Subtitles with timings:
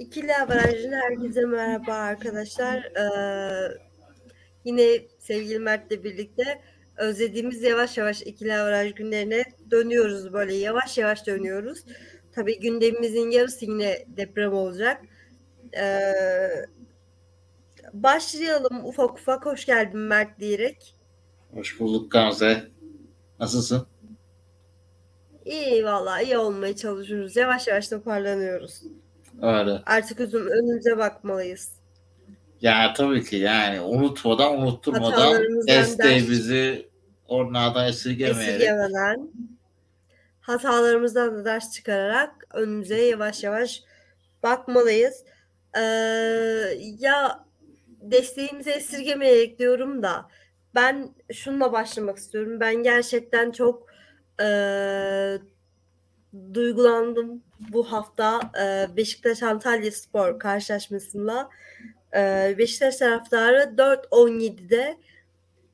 [0.00, 2.78] İkili Avaraj'ın herkese merhaba arkadaşlar.
[2.78, 3.78] Ee,
[4.64, 6.60] yine sevgili Mert'le birlikte
[6.96, 11.84] özlediğimiz yavaş yavaş ikili avaraj günlerine dönüyoruz böyle yavaş yavaş dönüyoruz.
[12.32, 15.02] Tabii gündemimizin yarısı yine deprem olacak.
[15.76, 16.66] Ee,
[17.92, 19.46] başlayalım ufak ufak.
[19.46, 20.96] Hoş geldin Mert diyerek.
[21.54, 22.68] Hoş bulduk Gamze.
[23.40, 23.86] Nasılsın?
[25.44, 27.36] İyi vallahi iyi olmaya çalışıyoruz.
[27.36, 28.82] Yavaş yavaş toparlanıyoruz.
[29.42, 29.82] Öyle.
[29.86, 31.72] Artık üzüm önümüze bakmalıyız.
[32.60, 36.88] Ya tabii ki yani unutmadan unutturmadan desteğimizi
[37.28, 39.30] onlardan esirgemeyerek Esirgemeden
[40.40, 43.82] hatalarımızdan da ders çıkararak önümüze yavaş yavaş
[44.42, 45.24] bakmalıyız.
[45.76, 45.80] Ee,
[46.98, 47.44] ya
[48.00, 50.28] desteğimizi esirgemeyerek diyorum da
[50.74, 52.60] ben şununla başlamak istiyorum.
[52.60, 53.86] Ben gerçekten çok
[54.40, 55.38] eee,
[56.54, 61.48] duygulandım bu hafta eee, Beşiktaş Antalya Spor karşılaşmasında.
[62.14, 64.96] Eee, Beşiktaş taraftarı 4-17'de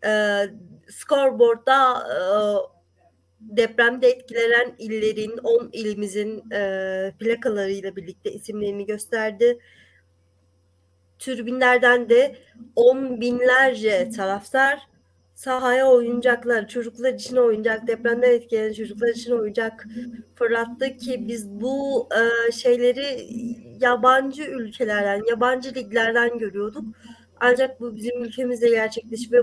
[0.04, 0.50] eee
[0.88, 2.70] scoreboard'da eee,
[3.40, 9.58] depremde etkilenen illerin 10 ilimizin eee, plakalarıyla birlikte isimlerini gösterdi.
[11.18, 12.36] Tribünlerden de
[12.76, 14.88] on binlerce taraftar
[15.36, 19.86] sahaya oyuncaklar, çocuklar için oyuncak, depremden etkilenen çocuklar için oyuncak
[20.34, 23.26] fırlattı ki biz bu e, şeyleri
[23.80, 26.84] yabancı ülkelerden, yabancı liglerden görüyorduk.
[27.40, 29.40] Ancak bu bizim ülkemizde gerçekleşti ve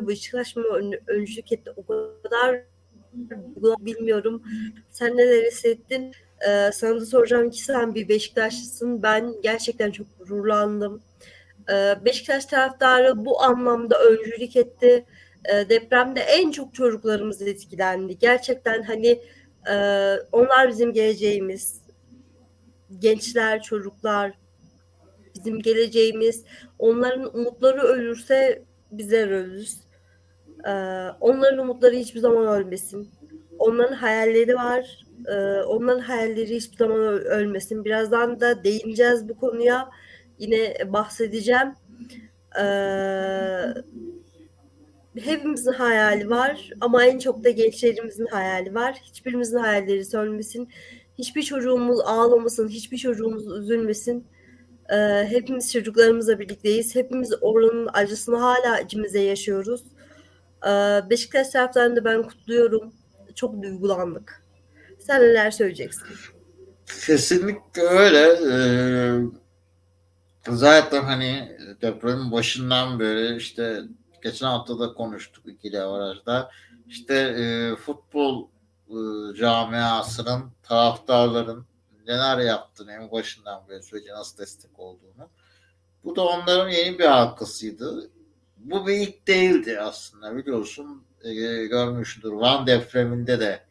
[0.55, 1.72] mı ön, öncülük etti.
[1.75, 2.61] O kadar
[3.80, 4.44] bilmiyorum.
[4.89, 6.11] Sen neler hissettin?
[6.47, 9.03] Ee, sana da soracağım ki sen bir Beşiktaşlısın.
[9.03, 11.02] Ben gerçekten çok gururlandım.
[11.72, 15.05] Ee, Beşiktaş taraftarı bu anlamda öncülük etti.
[15.49, 18.17] Ee, depremde en çok çocuklarımız etkilendi.
[18.19, 19.22] Gerçekten hani
[19.72, 19.75] e,
[20.31, 21.81] onlar bizim geleceğimiz.
[23.00, 24.33] Gençler, çocuklar
[25.35, 26.44] bizim geleceğimiz.
[26.79, 29.78] Onların umutları ölürse bizler ölürüz.
[30.67, 30.72] Ee,
[31.22, 33.09] onların umutları hiçbir zaman ölmesin.
[33.59, 35.06] Onların hayalleri var.
[35.67, 37.85] Onların hayalleri hiçbir zaman ölmesin.
[37.85, 39.90] Birazdan da değineceğiz bu konuya
[40.40, 41.73] yine bahsedeceğim.
[42.59, 42.63] Ee,
[45.22, 48.96] hepimizin hayali var ama en çok da gençlerimizin hayali var.
[49.03, 50.69] Hiçbirimizin hayalleri sönmesin.
[51.18, 54.28] Hiçbir çocuğumuz ağlamasın, hiçbir çocuğumuz üzülmesin.
[54.90, 56.96] Ee, hepimiz çocuklarımızla birlikteyiz.
[56.96, 59.84] Hepimiz oranın acısını hala içimizde yaşıyoruz.
[60.68, 60.69] Ee,
[61.09, 62.94] Beşiktaş taraftarını ben kutluyorum.
[63.35, 64.44] Çok duygulandık.
[65.00, 66.03] Sen neler söyleyeceksin?
[67.06, 68.19] kesinlikle öyle.
[68.52, 69.19] Ee,
[70.50, 73.81] zaten hani depremin başından beri işte
[74.23, 76.51] geçen hafta da konuştuk ikili avarajda.
[76.88, 78.47] İşte e, futbol
[78.89, 78.95] e,
[79.35, 81.66] camiasının taraftarların
[82.07, 85.29] neler yaptığını en başından beri sürece nasıl destek olduğunu.
[86.03, 88.09] Bu da onların yeni bir halkasıydı.
[88.57, 91.03] Bu bir ilk değildi aslında biliyorsun.
[91.23, 91.34] E,
[91.66, 92.31] görmüştür.
[92.31, 93.63] Van depreminde de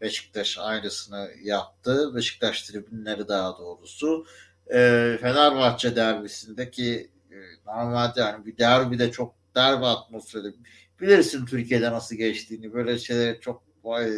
[0.00, 2.14] Beşiktaş aynısını yaptı.
[2.14, 4.26] Beşiktaş tribünleri daha doğrusu.
[4.66, 4.78] E,
[5.20, 10.54] Fenerbahçe derbisindeki e, normalde yani bir derbi de çok derbi atmosferi.
[11.00, 12.72] Bilirsin Türkiye'de nasıl geçtiğini.
[12.72, 14.10] Böyle şeyler çok e,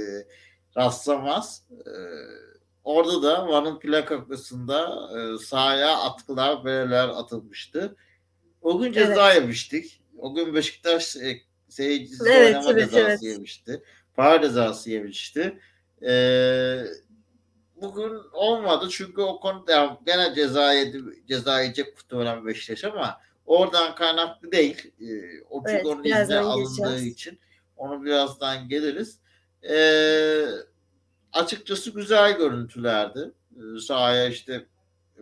[0.77, 1.67] rastlamaz.
[1.71, 1.93] E,
[2.85, 7.97] orada da Van'ın plakasında e, sahaya atkılar, bereler atılmıştı.
[8.61, 9.43] O gün ceza evet.
[9.43, 10.03] yemiştik.
[10.19, 13.23] O gün Beşiktaş e, seyircisi evet, oynama evet, cezası evet.
[13.23, 13.83] yemişti.
[14.15, 15.59] Para cezası yemişti.
[16.07, 16.85] Ee,
[17.77, 23.95] bugün olmadı çünkü o konuda yani gene ceza yedi, ceza yiyecek muhtemelen Beşiktaş ama oradan
[23.95, 24.93] kaynaklı değil.
[25.01, 27.39] Ee, o çünkü evet, onun izne alındığı için
[27.77, 29.19] onu birazdan geliriz.
[29.71, 30.45] Ee,
[31.33, 33.31] açıkçası güzel görüntülerdi.
[33.57, 34.67] Ee, sahaya işte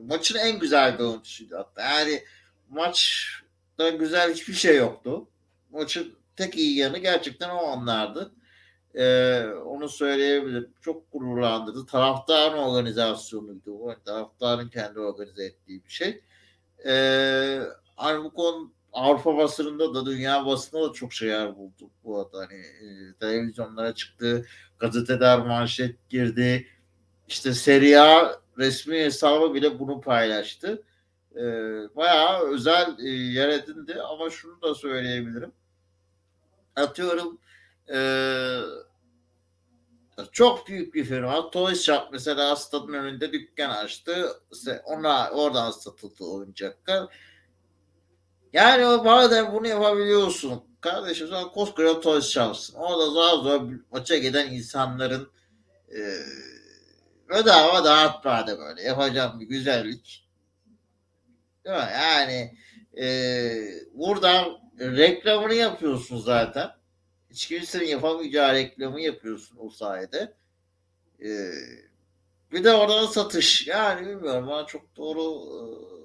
[0.02, 1.82] maçın en güzel görüntüsüydü hatta.
[1.82, 2.24] Yani
[2.70, 5.28] maçta güzel hiçbir şey yoktu.
[5.70, 8.32] Maçın tek iyi yanı gerçekten o anlardı.
[8.94, 10.74] Ee, onu söyleyebilirim.
[10.80, 11.86] Çok gururlandırdı.
[11.86, 13.72] Taraftarın organizasyonuydu.
[13.72, 16.22] O taraftarın kendi organize ettiği bir şey.
[16.86, 17.60] Ee,
[18.00, 22.38] hani bu konu Avrupa basınında da dünya basında da çok şeyler buldu bu arada.
[22.38, 24.46] Hani e, televizyonlara çıktı,
[24.78, 26.66] gazeteler manşet girdi.
[27.28, 30.82] İşte Serie A resmi hesabı bile bunu paylaştı.
[31.36, 31.42] E,
[31.96, 35.52] bayağı özel e, yer edindi ama şunu da söyleyebilirim.
[36.76, 37.38] Atıyorum
[37.92, 37.98] e,
[40.32, 44.28] çok büyük bir firma Toy Shop mesela stadın önünde dükkan açtı.
[44.84, 47.29] Ona oradan satıldı oyuncaklar
[48.52, 52.74] yani madem bunu yapabiliyorsun kardeşim sen koskoca toz şansın.
[52.74, 55.30] Orada zor zor maça giden insanların
[55.88, 56.00] e,
[57.30, 60.28] bedava dağıtmada böyle yapacağım bir güzellik.
[61.64, 61.88] Değil mi?
[61.92, 62.56] Yani
[63.00, 63.06] e,
[63.94, 66.70] buradan reklamını yapıyorsun zaten.
[67.30, 70.34] Hiç kimsenin yapamayacağı reklamı yapıyorsun o sayede.
[71.24, 71.50] E,
[72.52, 73.66] bir de oradan satış.
[73.66, 75.99] Yani bilmiyorum bana çok doğru e,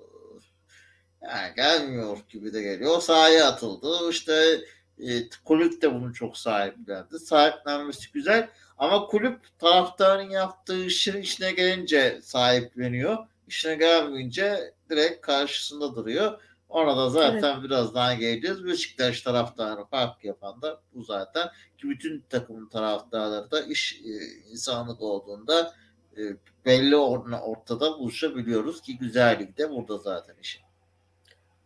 [1.30, 3.02] yani gelmiyor gibi de geliyor.
[3.02, 4.10] Sahaya atıldı.
[4.10, 4.62] İşte
[5.00, 7.20] e, kulüp de bunu çok sahiplendi.
[7.20, 8.50] Sahiplenmesi güzel.
[8.78, 13.18] Ama kulüp taraftarın yaptığı işin içine gelince sahipleniyor.
[13.48, 16.42] İşine gelmeyince direkt karşısında duruyor.
[16.70, 17.64] Ona da zaten evet.
[17.64, 18.66] biraz daha geleceğiz.
[18.66, 21.48] Beşiktaş taraftarı fark yapan da bu zaten.
[21.78, 24.12] Ki bütün takımın taraftarları da iş e,
[24.52, 25.74] insanlık olduğunda
[26.18, 26.22] e,
[26.66, 30.65] belli ortada buluşabiliyoruz ki güzellik de burada zaten işin.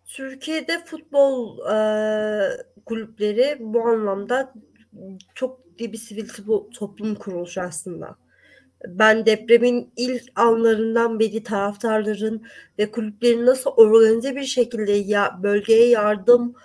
[0.09, 1.77] Türkiye'de futbol e,
[2.85, 4.53] kulüpleri bu anlamda
[5.35, 6.27] çok ciddi bir sivil
[6.73, 8.15] toplum kuruluşu aslında.
[8.87, 12.43] Ben depremin ilk anlarından beri taraftarların
[12.79, 16.55] ve kulüplerin nasıl organize bir şekilde ya, bölgeye yardım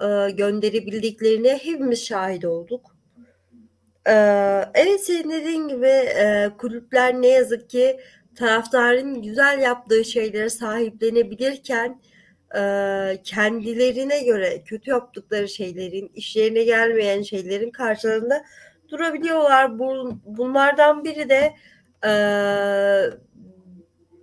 [0.00, 2.96] e, gönderebildiklerine hepimiz şahit olduk.
[4.06, 4.12] E,
[4.74, 8.00] evet senin dediğin gibi e, kulüpler ne yazık ki
[8.34, 12.00] taraftarın güzel yaptığı şeylere sahiplenebilirken
[13.24, 18.44] kendilerine göre kötü yaptıkları şeylerin, işlerine gelmeyen şeylerin karşılığında
[18.88, 19.78] durabiliyorlar.
[19.78, 21.54] Bu, bunlardan biri de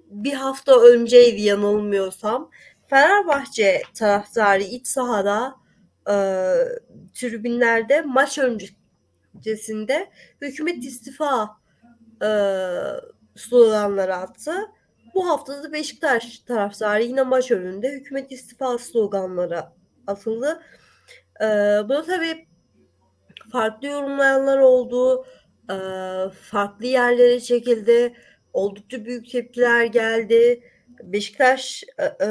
[0.09, 2.51] bir hafta önceydi yanılmıyorsam.
[2.87, 5.55] Fenerbahçe taraftarı iç sahada
[6.09, 6.15] e,
[7.13, 10.09] tribünlerde maç öncesinde
[10.41, 11.57] hükümet istifa
[12.21, 12.29] e,
[13.35, 14.55] sloganları attı.
[15.15, 19.63] Bu hafta da Beşiktaş taraftarı yine maç önünde hükümet istifa sloganları
[20.07, 20.63] atıldı.
[21.41, 21.45] Ee,
[21.89, 22.47] bunu tabii
[23.51, 25.25] farklı yorumlayanlar oldu.
[25.71, 25.75] Ee,
[26.41, 28.13] farklı yerlere çekildi.
[28.53, 30.63] Oldukça büyük tepkiler geldi.
[31.03, 32.29] Beşiktaş e, e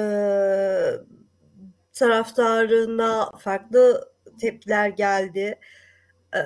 [1.92, 5.58] taraftarına farklı tepkiler geldi.
[6.34, 6.40] E,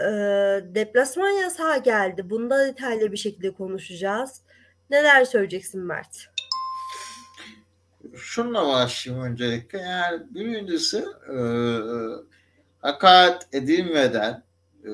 [0.75, 2.31] deplasman yasağı geldi.
[2.31, 4.43] Bunda detaylı bir şekilde konuşacağız.
[4.91, 6.29] Neler söyleyeceksin Mert?
[8.17, 9.79] Şununla başlayayım öncelikle.
[9.79, 11.05] Yani birincisi
[11.35, 11.39] e,
[12.81, 14.43] hakaret edilmeden
[14.85, 14.91] e,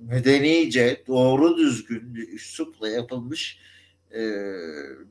[0.00, 3.58] medenice, doğru düzgün bir üslupla yapılmış
[4.10, 4.20] e,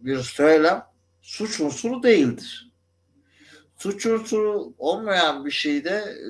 [0.02, 0.84] bir söylem
[1.22, 2.72] suç unsuru değildir.
[3.78, 6.30] Suç unsuru olmayan bir şeyde e,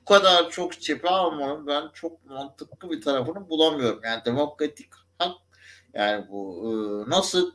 [0.00, 4.00] bu kadar çok cephe almanın ben çok mantıklı bir tarafını bulamıyorum.
[4.04, 4.88] Yani demokratik
[5.18, 5.36] hak
[5.94, 7.52] yani bu e, nasıl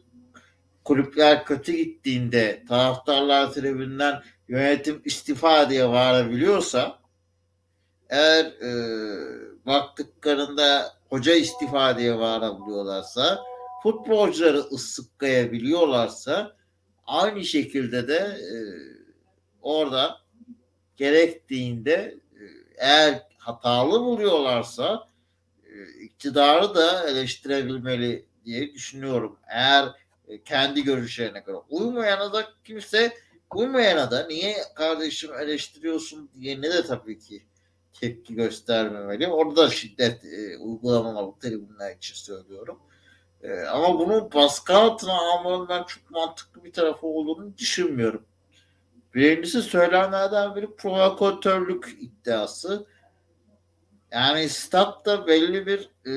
[0.83, 6.99] kulüpler kötü gittiğinde taraftarlar tribünden yönetim istifa diye varabiliyorsa
[8.09, 8.71] eğer e,
[9.65, 13.43] baktıklarında hoca istifa diye varabiliyorlarsa
[13.83, 16.55] futbolcuları ıssıklayabiliyorlarsa
[17.05, 18.55] aynı şekilde de e,
[19.61, 20.17] orada
[20.95, 22.43] gerektiğinde e,
[22.77, 25.07] eğer hatalı buluyorlarsa
[25.85, 29.39] iktidarı da eleştirebilmeli diye düşünüyorum.
[29.47, 29.89] Eğer
[30.27, 33.13] e, kendi görüşlerine göre uymayana da kimse
[33.55, 37.43] uymayana da niye kardeşim eleştiriyorsun diye ne de tabii ki
[37.93, 39.27] tepki göstermemeli.
[39.27, 42.79] Orada da şiddet e, uygulamamalı tribünler için söylüyorum.
[43.41, 48.25] E, ama bunu baskı altına almanın çok mantıklı bir tarafı olduğunu düşünmüyorum.
[49.13, 52.87] Birincisi söylenenlerden biri provokatörlük iddiası.
[54.11, 56.13] Yani statta belli bir e,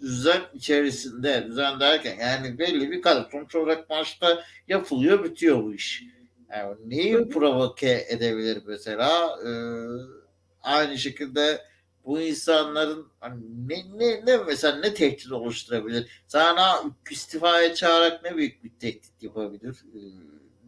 [0.00, 6.04] düzen içerisinde, düzen derken yani belli bir kadar sonuç olarak maçta yapılıyor, bitiyor bu iş.
[6.50, 9.38] Yani neyi provoke edebilir mesela?
[9.46, 9.50] E,
[10.62, 11.60] aynı şekilde
[12.04, 16.22] bu insanların hani ne, ne, ne mesela ne tehdit oluşturabilir?
[16.26, 19.84] Sana istifaya çağırarak ne büyük bir tehdit yapabilir?
[19.94, 20.00] E,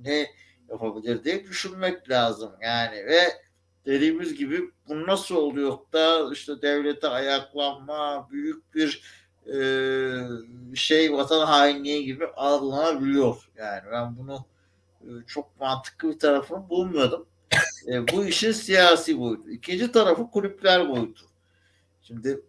[0.05, 0.31] ne
[0.69, 3.46] yapabilir diye düşünmek lazım yani ve
[3.87, 9.03] dediğimiz gibi bu nasıl oluyor da işte devlete ayaklanma büyük bir
[9.47, 9.59] e,
[10.75, 13.51] şey vatan hainliği gibi algılanabiliyor.
[13.57, 14.45] Yani ben bunu
[15.01, 17.27] e, çok mantıklı bir tarafını bulmuyordum.
[17.89, 19.51] E, bu işin siyasi boyutu.
[19.51, 21.25] İkinci tarafı kulüpler boyutu.
[22.03, 22.41] Şimdi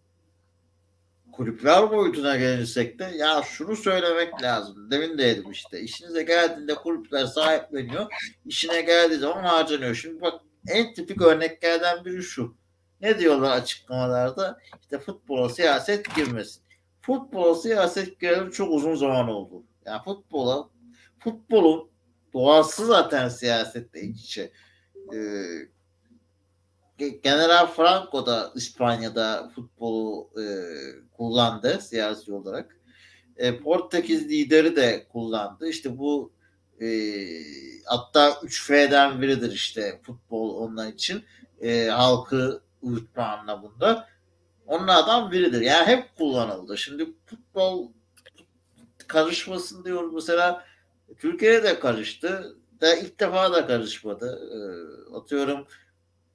[1.32, 4.92] kulüpler boyutuna gelirsek de ya şunu söylemek lazım.
[4.92, 5.82] Demin de dedim işte.
[5.82, 8.06] İşinize geldiğinde kulüpler sahipleniyor.
[8.46, 9.96] İşine geldiği zaman harcanıyor.
[9.96, 12.56] Şimdi bak en tipik örneklerden biri şu.
[13.02, 14.60] Ne diyorlar açıklamalarda?
[14.82, 16.64] İşte futbola siyaset girmesin.
[17.02, 19.64] Futbola siyaset girelim çok uzun zaman oldu.
[19.86, 20.70] Yani futbola
[21.20, 21.90] futbolun
[22.34, 24.52] doğası zaten siyasetle iç içe.
[25.14, 25.44] Ee,
[26.98, 30.46] General Franco da İspanya'da futbolu e,
[31.12, 32.78] kullandı siyasi olarak.
[33.38, 35.70] E, Portekiz lideri de kullandı.
[35.70, 36.32] İşte bu
[36.82, 36.88] E,
[37.86, 41.24] hatta 3F'den biridir işte futbol onun için.
[41.62, 44.10] E, halkı uyutma anlamında.
[44.68, 45.62] Onlardan biridir.
[45.62, 46.78] Yani hep kullanıldı.
[46.78, 47.92] Şimdi futbol
[49.08, 50.14] karışmasın diyoruz.
[50.14, 50.66] Mesela
[51.20, 52.58] Türkiye'de de karıştı.
[52.82, 54.40] Da ilk defa da karışmadı.
[54.54, 54.58] E,
[55.16, 55.68] atıyorum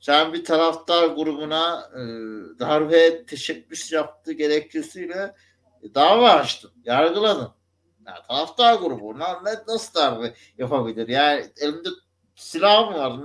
[0.00, 2.00] sen bir taraftar grubuna e,
[2.58, 5.34] darbe teşebbüs yaptığı gerekçesiyle
[5.94, 7.48] dava açtın, yargıladın.
[8.06, 11.08] Yani taraftar grubu ne, nasıl darbe yapabilir?
[11.08, 11.88] Yani elinde
[12.34, 13.20] silah mı var?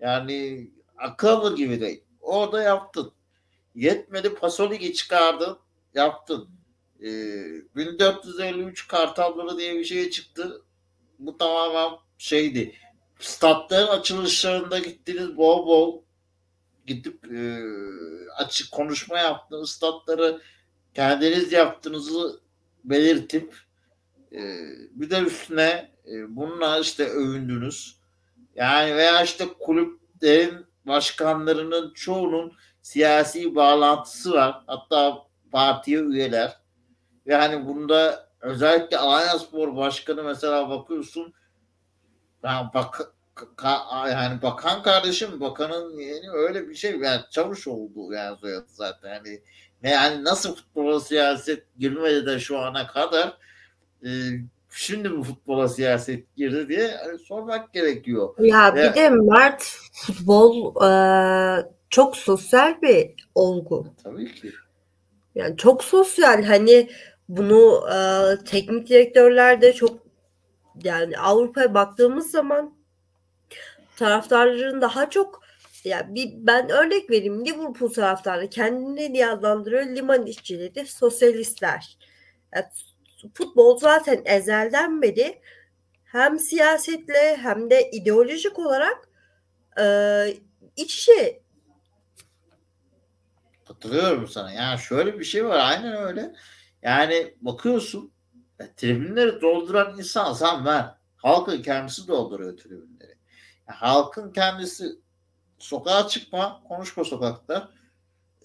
[0.00, 2.04] Yani akıl gibi değil.
[2.20, 3.12] Orada yaptın.
[3.74, 5.58] Yetmedi Pasolik'i çıkardın,
[5.94, 6.48] yaptın.
[7.00, 7.08] E,
[7.76, 10.62] 1453 kartalları diye bir şey çıktı.
[11.18, 12.74] Bu tamamen şeydi.
[13.20, 16.02] Statların açılışlarında gittiniz bol bol
[16.86, 17.60] gidip e,
[18.36, 20.42] açık konuşma yaptığınız statları
[20.94, 22.40] kendiniz yaptığınızı
[22.84, 23.65] belirtip
[24.90, 27.96] bir de üstüne e, bununla işte övündünüz.
[28.54, 32.52] Yani veya işte kulüplerin başkanlarının çoğunun
[32.82, 34.62] siyasi bağlantısı var.
[34.66, 35.18] Hatta
[35.52, 36.56] partiye üyeler.
[37.26, 41.34] Ve hani bunda özellikle Alanya Spor Başkanı mesela bakıyorsun
[42.44, 43.00] yani bak
[43.56, 49.42] ka, yani bakan kardeşim bakanın yani öyle bir şey yani çavuş oldu yani zaten yani
[49.82, 53.36] yani nasıl futbola siyaset girmedi de şu ana kadar
[54.06, 54.10] e,
[54.70, 58.34] şimdi bu futbola siyaset girdi diye yani sormak gerekiyor.
[58.38, 60.90] Ya Ve, bir de Mert futbol e,
[61.90, 63.86] çok sosyal bir olgu.
[64.04, 64.52] Tabii ki.
[65.34, 66.90] Yani çok sosyal hani
[67.28, 67.98] bunu e,
[68.44, 69.98] teknik direktörler de çok
[70.84, 72.74] yani Avrupa'ya baktığımız zaman
[73.96, 75.42] taraftarların daha çok
[75.84, 81.98] ya bir ben örnek vereyim Liverpool taraftarı kendini diye adlandırıyor liman işçileri sosyalistler.
[82.54, 82.64] Yani
[83.34, 85.40] futbol zaten ezelden beri
[86.04, 89.08] hem siyasetle hem de ideolojik olarak
[89.80, 89.84] e,
[90.76, 91.42] iç içe.
[93.68, 94.52] Katılıyorum sana.
[94.52, 95.58] Yani şöyle bir şey var.
[95.58, 96.34] Aynen öyle.
[96.82, 98.12] Yani bakıyorsun
[98.58, 100.84] ya, tribünleri dolduran insan sen ver.
[101.16, 103.16] Halkın kendisi dolduruyor tribünleri
[103.66, 105.00] halkın kendisi
[105.58, 107.70] sokağa çıkma, konuşma sokakta.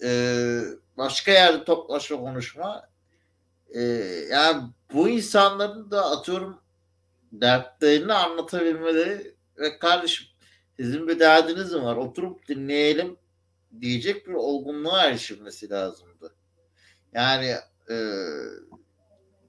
[0.04, 0.60] Ee,
[0.96, 2.88] başka yerde toplaşma konuşma.
[3.74, 3.80] Ee,
[4.30, 4.62] yani
[4.92, 6.60] bu insanların da atıyorum
[7.32, 10.26] dertlerini anlatabilmeleri ve kardeşim
[10.76, 11.96] sizin bir derdiniz mi var?
[11.96, 13.16] Oturup dinleyelim
[13.80, 16.34] diyecek bir olgunluğa erişilmesi lazımdı.
[17.14, 17.54] Yani
[17.90, 17.96] e,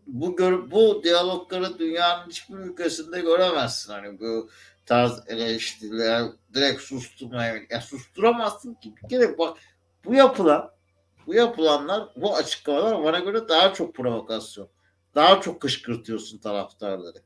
[0.07, 3.93] bu gör, bu diyalogları dünyanın hiçbir ülkesinde göremezsin.
[3.93, 4.49] Hani bu
[4.85, 9.57] tarz eleştiriler direkt susturmaya ya susturamazsın ki bir kere bak
[10.05, 10.71] bu yapılan
[11.27, 14.69] bu yapılanlar bu açıklamalar bana göre daha çok provokasyon.
[15.15, 17.17] Daha çok kışkırtıyorsun taraftarları.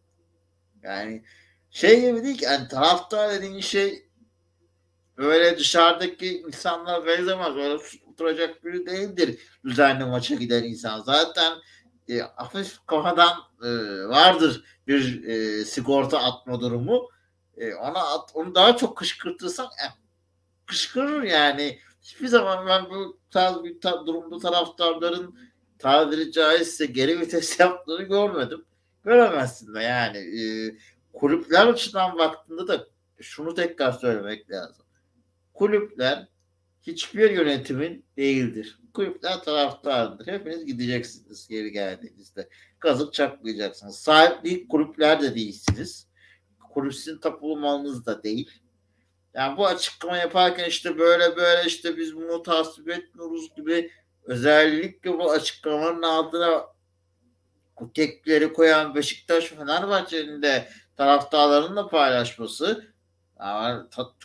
[0.84, 1.24] Yani
[1.72, 4.08] şey gibi değil ki yani taraftar dediğin şey
[5.18, 7.56] öyle dışarıdaki insanlar benzemez.
[7.56, 7.80] Öyle
[8.12, 11.02] oturacak biri değildir düzenli maça giden insan.
[11.02, 11.54] Zaten
[12.10, 13.68] e, hafif kafadan e,
[14.08, 17.10] vardır bir e, sigorta atma durumu
[17.58, 19.86] e, ona at, onu daha çok kışkırtırsan e,
[20.66, 21.80] kışkırır yani.
[22.08, 25.40] Hiçbir zaman ben bu tarz bir ta, durumda taraftarların
[25.80, 28.66] tabiri caizse geri vites yaptığını görmedim.
[29.04, 30.18] Göremezsin de yani.
[30.18, 30.42] E,
[31.14, 32.88] kulüpler açısından baktığında da
[33.22, 34.86] şunu tekrar söylemek lazım.
[35.54, 36.28] Kulüpler
[36.82, 38.80] hiçbir yönetimin değildir.
[38.94, 40.28] Kulüpler taraftardır.
[40.28, 42.50] Hepiniz gideceksiniz geri geldiğinizde.
[42.80, 43.96] Kazık çaklayacaksınız.
[43.96, 46.08] Sahiplik kulüpler de değilsiniz
[46.74, 48.52] kulüp sizin tapulu malınız da değil.
[49.38, 53.92] Yani bu açıklama yaparken işte böyle böyle işte biz bunu tasvip etmiyoruz gibi
[54.24, 56.66] özellikle bu açıklamanın altına
[57.80, 62.94] bu kekleri koyan Beşiktaş Fenerbahçe'nin de taraftarlarının da paylaşması
[63.40, 63.84] yani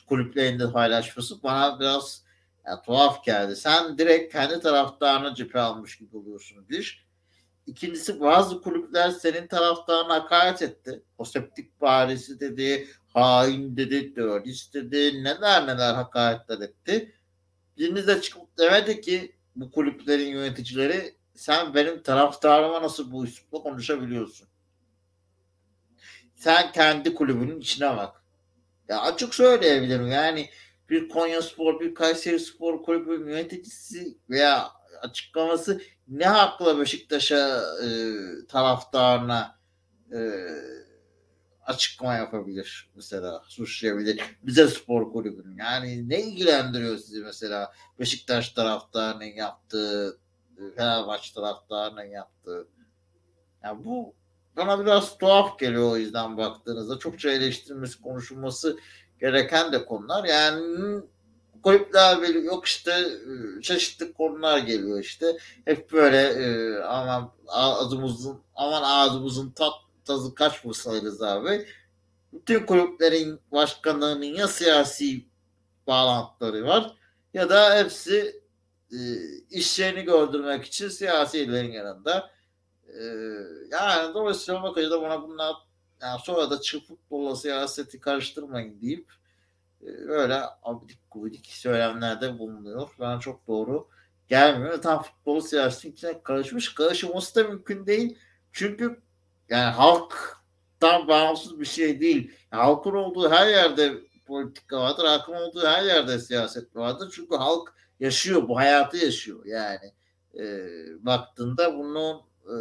[0.09, 2.25] kulüplerinde paylaşması bana biraz
[2.67, 3.57] yani, tuhaf geldi.
[3.57, 7.07] Sen direkt kendi taraftarına cephe almış gibi oluyorsun bir.
[7.67, 11.03] İkincisi bazı kulüpler senin taraftarına hakaret etti.
[11.19, 17.15] O septik barisi dedi, hain dedi, terörist dedi, neler neler hakaretler etti.
[17.79, 24.49] Biriniz de çıkıp demedi ki bu kulüplerin yöneticileri sen benim taraftarıma nasıl bu üslupla konuşabiliyorsun?
[26.37, 28.23] Sen kendi kulübünün içine bak.
[28.89, 30.49] Ya açık söyleyebilirim yani
[30.91, 34.69] bir Konya Spor, bir Kayseri Spor kulübü yöneticisi veya
[35.03, 37.89] açıklaması ne hakla Beşiktaş'a e,
[38.49, 39.59] taraftarına
[40.13, 40.19] e,
[41.67, 50.19] açıklama yapabilir mesela suçlayabilir bize spor kulübünün yani ne ilgilendiriyor sizi mesela Beşiktaş taraftarının yaptığı
[50.77, 52.69] Fenerbahçe taraftarının yaptığı
[53.65, 54.15] yani bu
[54.57, 56.99] bana biraz tuhaf geliyor o yüzden baktığınızda.
[56.99, 58.79] Çokça eleştirilmesi, konuşulması
[59.21, 60.25] gereken de konular.
[60.25, 61.01] Yani
[61.63, 63.05] kulüpler böyle yok işte
[63.63, 65.39] çeşitli konular geliyor işte.
[65.65, 69.73] Hep böyle e, aman ağzımızın aman ağzımızın tat
[70.05, 71.67] tazı kaçmasın Rıza Bey.
[72.33, 75.27] Bütün kulüplerin başkanlarının ya siyasi
[75.87, 76.97] bağlantıları var
[77.35, 78.43] ya da hepsi
[78.93, 78.99] e,
[79.51, 82.31] işlerini gördürmek için siyasilerin yanında.
[82.89, 83.03] E,
[83.71, 85.55] yani dolayısıyla bakınca bana bunlar
[86.03, 89.13] yani sonra da çıkıp futbolla siyaseti karıştırmayın deyip
[89.83, 92.89] e, öyle abidik gubidik söylemlerde bulunuyor.
[92.99, 93.89] Bana çok doğru
[94.29, 94.83] gelmiyor.
[94.83, 96.75] Tam futbolu siyasetin içine karışmış.
[96.75, 98.19] Karışılması da mümkün değil.
[98.53, 99.03] Çünkü
[99.53, 102.33] yani halktan bağımsız bir şey değil.
[102.53, 103.93] Yani halkın olduğu her yerde
[104.27, 105.05] politika vardır.
[105.05, 107.13] Halkın olduğu her yerde siyaset vardır.
[107.15, 108.49] Çünkü halk yaşıyor.
[108.49, 109.47] Bu hayatı yaşıyor.
[109.47, 109.93] Yani
[110.39, 110.67] e,
[111.01, 112.57] baktığında bunun e,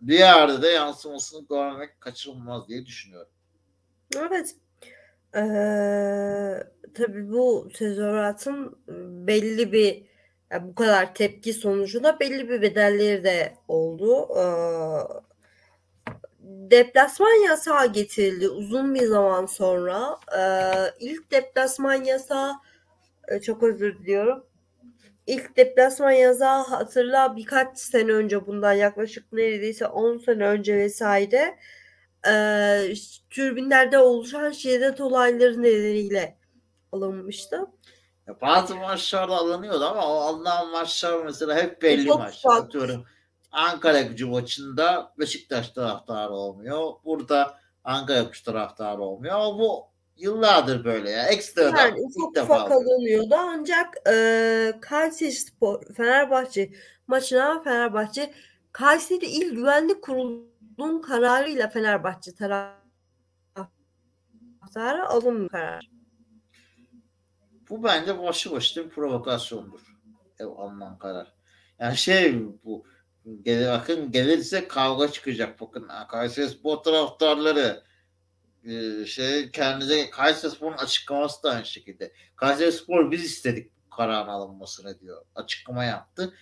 [0.00, 3.32] bir yerde de yansımasını görmek kaçınılmaz diye düşünüyorum.
[4.16, 4.56] Evet.
[5.34, 8.78] Ee, tabii bu tezahüratın
[9.26, 10.04] belli bir
[10.50, 14.28] yani bu kadar tepki sonucunda belli bir bedelleri de oldu.
[14.36, 15.27] Ee,
[16.70, 20.18] deplasman yasağı getirildi uzun bir zaman sonra.
[20.38, 22.52] Ee, ilk deplasman yasağı
[23.42, 24.46] çok özür diliyorum.
[25.26, 31.58] İlk deplasman yasağı hatırla birkaç sene önce bundan yaklaşık neredeyse 10 sene önce vesaire
[32.28, 32.94] e,
[33.30, 36.38] türbinlerde oluşan şiddet olayları nedeniyle
[36.92, 37.66] alınmıştı.
[38.42, 42.56] Bazı maçlarda alınıyordu ama o alınan maçlar mesela hep belli maçlar.
[42.56, 43.04] Atıyorum
[43.52, 46.92] Ankara gücü maçında Beşiktaş taraftarı olmuyor.
[47.04, 49.34] Burada Ankara gücü taraftarı olmuyor.
[49.34, 49.86] Ama bu
[50.16, 51.26] yıllardır böyle ya.
[51.26, 53.34] Ekstra yani, ilk defa alınıyordu.
[53.38, 56.70] Ancak e, Kayseri Spor, Fenerbahçe
[57.06, 58.34] maçına Fenerbahçe
[58.72, 62.78] Kayseri İl Güvenlik Kurulu'nun kararıyla Fenerbahçe taraftarı
[65.08, 65.90] alınmıyor karar.
[67.70, 69.80] Bu bence başı başına bir provokasyondur.
[70.38, 71.32] Ev alınan karar.
[71.78, 72.84] Yani şey bu
[73.42, 75.60] Gel, bakın gelirse kavga çıkacak.
[75.60, 77.82] Bakın Kayseri Spor taraftarları
[78.64, 82.12] e, şey kendinize Kayseri Spor'un açıklaması da aynı şekilde.
[82.36, 85.24] Kayseri Spor biz istedik kararın alınmasını diyor.
[85.34, 86.34] Açıklama yaptı.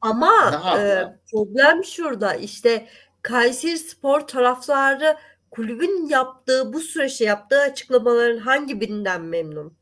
[0.00, 2.88] Ama e, problem şurada işte
[3.22, 5.16] Kayseri Spor taraftarı
[5.50, 9.76] kulübün yaptığı bu süreçte yaptığı açıklamaların hangi birinden memnun?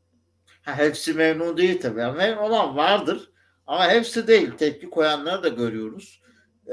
[0.61, 1.99] Ha, hepsi memnun değil tabii.
[1.99, 3.31] Yani memnun olan vardır.
[3.67, 4.51] Ama hepsi değil.
[4.51, 6.21] Tepki koyanları da görüyoruz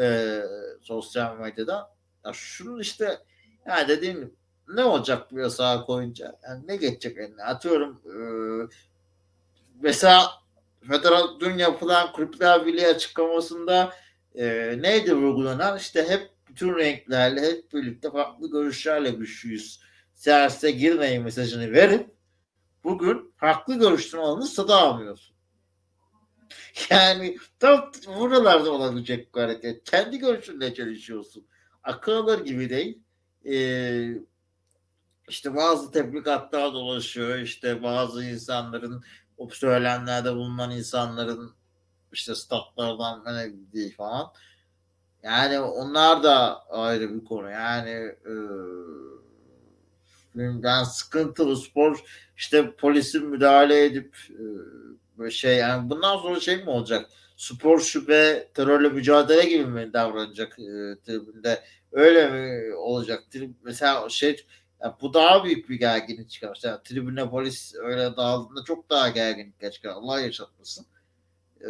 [0.00, 0.40] e,
[0.80, 1.94] sosyal medyada.
[2.26, 3.18] Ya şunun işte
[3.66, 4.35] yani dediğim
[4.68, 6.38] ne olacak bu yasağı koyunca?
[6.44, 7.42] Yani ne geçecek eline?
[7.42, 8.16] Atıyorum e,
[9.80, 10.30] mesela
[10.88, 13.92] Federal dün yapılan Kulüpler Birliği açıklamasında
[14.35, 15.76] e, neydi vurgulanan?
[15.76, 19.80] İşte hep bütün renklerle hep birlikte farklı görüşlerle güçlüyüz.
[20.14, 22.11] Siyasete girmeyin mesajını verip
[22.85, 25.34] bugün farklı görüşten olanı sada almıyorsun.
[26.90, 29.85] Yani tam buralarda olabilecek bir hareket.
[29.85, 31.46] Kendi görüşünle çalışıyorsun.
[31.83, 32.98] Akıl alır gibi değil.
[33.46, 34.14] Ee,
[35.28, 37.38] işte bazı tebligatlar dolaşıyor.
[37.38, 39.04] İşte bazı insanların
[39.37, 41.54] o söylemlerde bulunan insanların
[42.12, 44.33] işte statlardan ne değil falan.
[45.22, 47.50] Yani onlar da ayrı bir konu.
[47.50, 48.33] Yani e,
[50.62, 52.04] yani sıkıntılı spor
[52.37, 54.42] işte polisin müdahale edip e,
[55.18, 57.11] Böyle şey yani bundan sonra şey mi olacak?
[57.37, 61.62] Spor şube terörle mücadele gibi mi davranacak e, tribünde?
[61.92, 63.22] Öyle mi olacak?
[63.31, 64.46] Trib, mesela şey
[64.83, 66.48] yani bu daha büyük bir gerginlik çıkar.
[66.48, 69.90] Mesela tribüne polis öyle dağıldığında çok daha gerginlik çıkar.
[69.90, 70.87] Allah yaşatmasın.
[71.61, 71.68] Ee,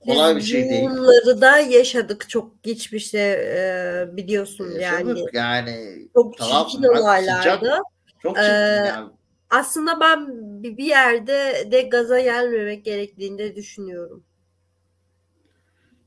[0.00, 0.90] kolay bir şey değil.
[0.90, 5.70] Bunları da yaşadık çok geçmişte e, biliyorsun yaşadık, yani.
[5.70, 7.78] Yani çok tamam, çirkin olaylardı.
[8.22, 9.10] çok çirkin ee, yani
[9.50, 10.26] aslında ben
[10.62, 14.24] bir yerde de gaza gelmemek gerektiğini de düşünüyorum.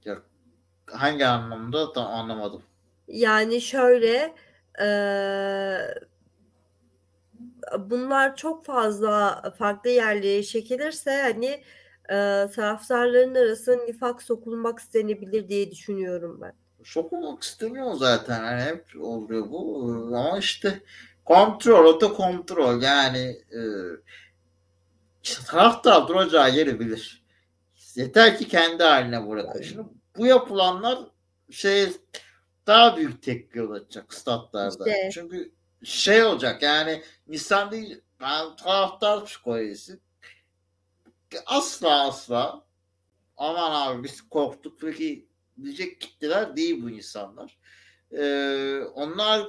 [0.06, 0.21] Ya,
[0.86, 2.63] hangi anlamda tam anlamadım.
[3.08, 4.36] Yani şöyle
[4.82, 4.88] e,
[7.79, 11.63] bunlar çok fazla farklı yerlere çekilirse hani
[12.10, 12.15] e,
[12.56, 16.53] taraftarların arasında nifak sokulmak istenebilir diye düşünüyorum ben.
[16.84, 18.45] Sokulmak istemiyor zaten.
[18.45, 19.86] Yani hep oluyor bu.
[20.15, 20.79] Ama işte
[21.25, 23.62] Kontrol, oto kontrol yani e,
[25.47, 27.23] taraftar duracağı yeri bilir.
[27.95, 29.62] Yeter ki kendi haline bırakın.
[29.62, 29.83] Şimdi
[30.17, 30.99] bu yapılanlar
[31.51, 31.89] şey
[32.67, 34.89] daha büyük tepki olacak statlarda.
[34.89, 35.09] İşte.
[35.13, 35.51] Çünkü
[35.83, 39.99] şey olacak yani insan değil ben taraftar psikolojisi
[41.45, 42.63] asla asla
[43.38, 45.27] aman abi biz korktuk peki
[45.63, 47.57] diyecek kitleler değil bu insanlar.
[48.17, 49.47] Ee, onlar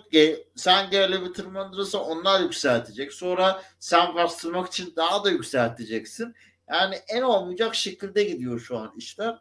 [0.57, 3.13] sen geri tırmandırırsa onlar yükseltecek.
[3.13, 6.35] Sonra sen bastırmak için daha da yükselteceksin.
[6.69, 9.39] Yani en olmayacak şekilde gidiyor şu an işler.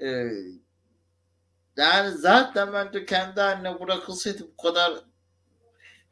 [0.00, 0.30] Ee,
[1.76, 4.92] yani zaten bence kendi haline bırakılsaydı bu kadar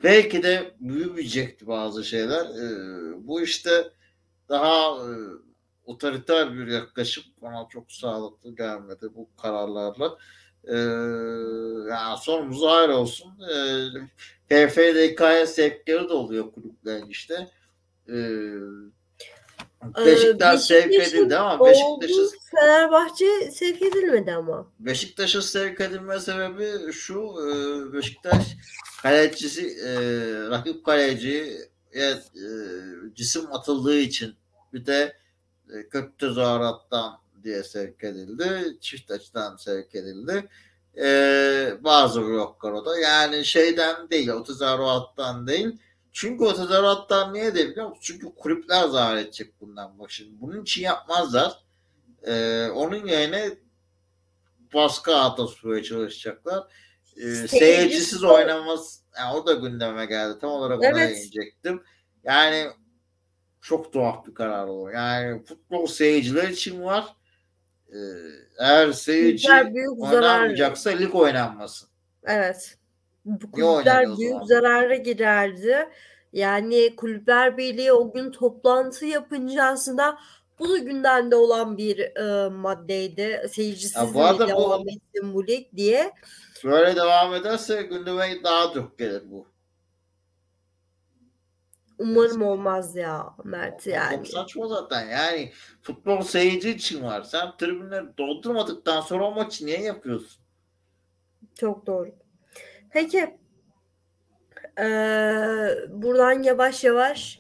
[0.03, 2.45] belki de büyümeyecekti bazı şeyler.
[2.45, 3.93] Ee, bu işte
[4.49, 5.11] daha e,
[5.85, 10.19] otoriter bir yaklaşım bana çok sağlıklı gelmedi bu kararlarla.
[10.67, 10.77] Ee,
[11.91, 13.33] yani sonumuz ayrı olsun.
[13.51, 13.87] Ee,
[14.49, 17.49] PFDK'ya sevkleri de oluyor kulüplerin işte.
[18.09, 18.15] Ee,
[20.07, 24.67] Beşiktaş sevk edildi ama Beşiktaş'ı Fenerbahçe sevk edilmedi ama.
[24.79, 27.35] Beşiktaş'ın sevk edilme sebebi şu
[27.93, 28.57] Beşiktaş
[29.03, 29.91] kalecisi e,
[30.51, 31.59] rakip kaleci
[31.95, 32.15] e,
[33.15, 34.35] cisim atıldığı için
[34.73, 35.17] bir de
[35.75, 38.79] e, kötü tezahürattan diye sevk edildi.
[38.81, 40.49] Çift açıdan sevk edildi.
[41.01, 42.99] Ee, bazı bloklar da.
[42.99, 45.79] Yani şeyden değil, o tezahürattan değil.
[46.13, 48.03] Çünkü o tezahürattan niye de biliyor musun?
[48.03, 50.41] Çünkü kulüpler zarar edecek bundan bak şimdi.
[50.41, 51.65] Bunun için yapmazlar.
[52.23, 53.51] Ee, onun yerine
[54.75, 56.65] baskı tutmaya çalışacaklar.
[57.17, 59.01] Ee, seyircisiz oynamaz.
[59.19, 60.39] Yani o da gündeme geldi.
[60.41, 61.17] Tam olarak ona evet.
[61.17, 61.83] değinecektim.
[62.25, 62.71] Yani
[63.61, 64.91] çok tuhaf bir karar olur.
[64.91, 67.16] Yani futbol seyirciler için var.
[67.93, 67.99] Ee,
[68.59, 71.03] eğer seyirci büyük oynamayacaksa zarar...
[71.03, 71.89] lig oynanmasın.
[72.25, 72.79] Evet.
[73.25, 75.89] Bu kulüpler büyük zarara girerdi.
[76.33, 80.19] Yani kulüpler birliği o gün toplantı yapınca aslında
[80.59, 83.47] bu da gündemde olan bir e, maddeydi.
[83.53, 86.13] Seyircisiz bu arada devam bu, etsin bu lig diye.
[86.65, 89.47] Böyle devam ederse gündeme daha çok gelir bu.
[91.99, 94.17] Umarım olmaz ya Mert yani.
[94.17, 97.23] Çok saçma zaten yani futbol seyirci için var.
[97.23, 100.43] Sen tribünleri doldurmadıktan sonra o maçı niye yapıyorsun?
[101.55, 102.15] Çok doğru.
[102.91, 103.39] Peki
[104.79, 107.39] ee, buradan yavaş yavaş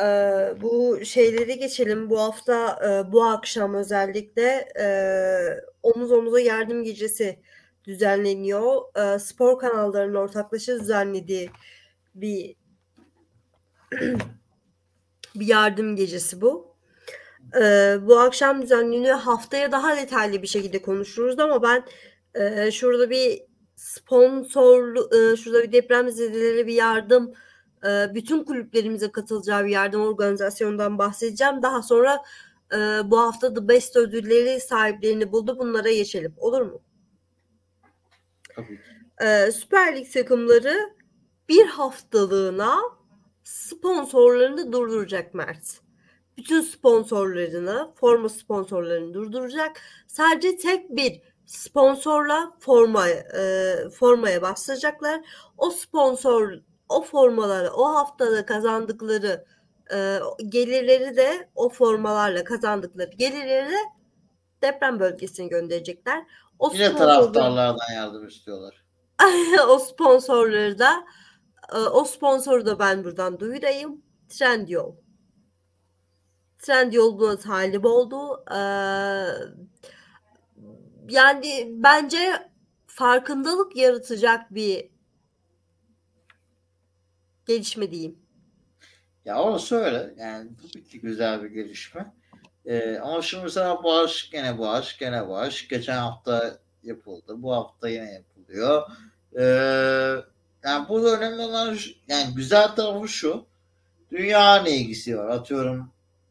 [0.00, 0.04] e,
[0.62, 2.10] bu şeyleri geçelim.
[2.10, 4.86] Bu hafta e, bu akşam özellikle e,
[5.82, 7.38] omuz omuza yardım gecesi
[7.84, 8.82] düzenleniyor.
[8.96, 11.50] E, spor kanallarının ortaklaşa düzenlediği
[12.14, 12.54] bir
[15.34, 16.76] bir yardım gecesi bu.
[17.60, 19.18] Ee, bu akşam düzenleniyor.
[19.18, 21.84] Haftaya daha detaylı bir şekilde konuşuruz ama ben
[22.34, 23.42] e, şurada bir
[23.76, 27.34] sponsor, e, şurada bir depremzedelere bir yardım,
[27.86, 31.62] e, bütün kulüplerimize katılacağı bir yardım organizasyonundan bahsedeceğim.
[31.62, 32.22] Daha sonra
[32.72, 35.58] e, bu hafta The Best ödülleri sahiplerini buldu.
[35.58, 36.34] Bunlara geçelim.
[36.36, 36.80] Olur mu?
[38.56, 38.80] Tabii.
[39.20, 40.96] E, Süper Lig takımları
[41.48, 42.80] bir haftalığına
[43.46, 45.80] sponsorlarını durduracak Mert.
[46.36, 49.80] Bütün sponsorlarını, forma sponsorlarını durduracak.
[50.06, 55.20] Sadece tek bir sponsorla forma e, formaya başlayacaklar.
[55.58, 56.52] O sponsor
[56.88, 59.44] o formaları o haftada kazandıkları
[59.94, 63.78] e, gelirleri de o formalarla kazandıkları gelirleri de
[64.62, 66.24] deprem bölgesine gönderecekler.
[66.58, 68.84] O Yine taraftarlardan yardım istiyorlar.
[69.68, 71.04] o sponsorları da
[71.74, 74.02] o sponsoru da ben buradan duyurayım.
[74.28, 74.96] Trendyol.
[76.58, 78.44] Trendyol buna talip oldu.
[78.50, 78.56] Ee,
[81.08, 82.50] yani bence
[82.86, 84.90] farkındalık yaratacak bir
[87.46, 88.18] gelişme diyeyim.
[89.24, 90.14] Ya orası öyle.
[90.18, 92.12] Yani tabii ki güzel bir gelişme.
[92.66, 95.68] Ee, ama şimdi mesela bağış gene bağış gene bağış.
[95.68, 97.42] Geçen hafta yapıldı.
[97.42, 98.82] Bu hafta yine yapılıyor.
[99.38, 100.05] Ee,
[100.76, 101.76] yani bu önemli olan
[102.08, 103.44] yani güzel tarafı şu.
[104.10, 105.28] Dünya ne ilgisi var?
[105.28, 105.90] Atıyorum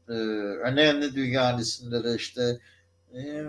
[0.09, 2.59] e, önemli dünya isimleri işte
[3.13, 3.43] e,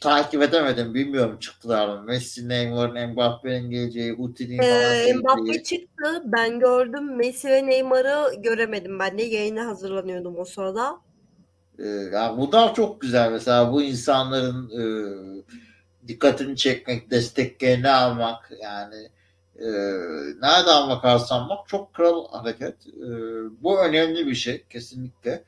[0.00, 0.94] takip edemedim.
[0.94, 2.02] Bilmiyorum çıktılar mı?
[2.02, 6.22] Messi, Neymar'ın, Mbappe'nin geleceği, Uti'nin falan ee, Mbappe çıktı.
[6.24, 7.16] Ben gördüm.
[7.16, 8.98] Messi ve Neymar'ı göremedim.
[8.98, 10.98] Ben de yayına hazırlanıyordum o sırada.
[11.78, 13.32] Ee, yani bu da çok güzel.
[13.32, 14.82] Mesela bu insanların e,
[16.08, 19.08] dikkatini çekmek, desteklerini almak yani
[19.62, 19.70] e,
[20.40, 22.86] nereden bakarsan bak çok kral hareket.
[22.86, 23.08] E,
[23.62, 25.44] bu önemli bir şey kesinlikle.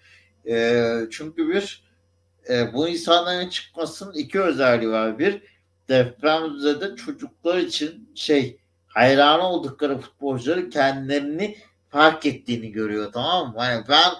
[0.49, 1.85] E, çünkü bir
[2.49, 5.19] e, bu insanların çıkmasının iki özelliği var.
[5.19, 5.43] Bir
[5.89, 11.57] depremzede çocuklar için şey hayran oldukları futbolcuları kendilerini
[11.91, 13.63] fark ettiğini görüyor tamam mı?
[13.63, 14.13] Yani ben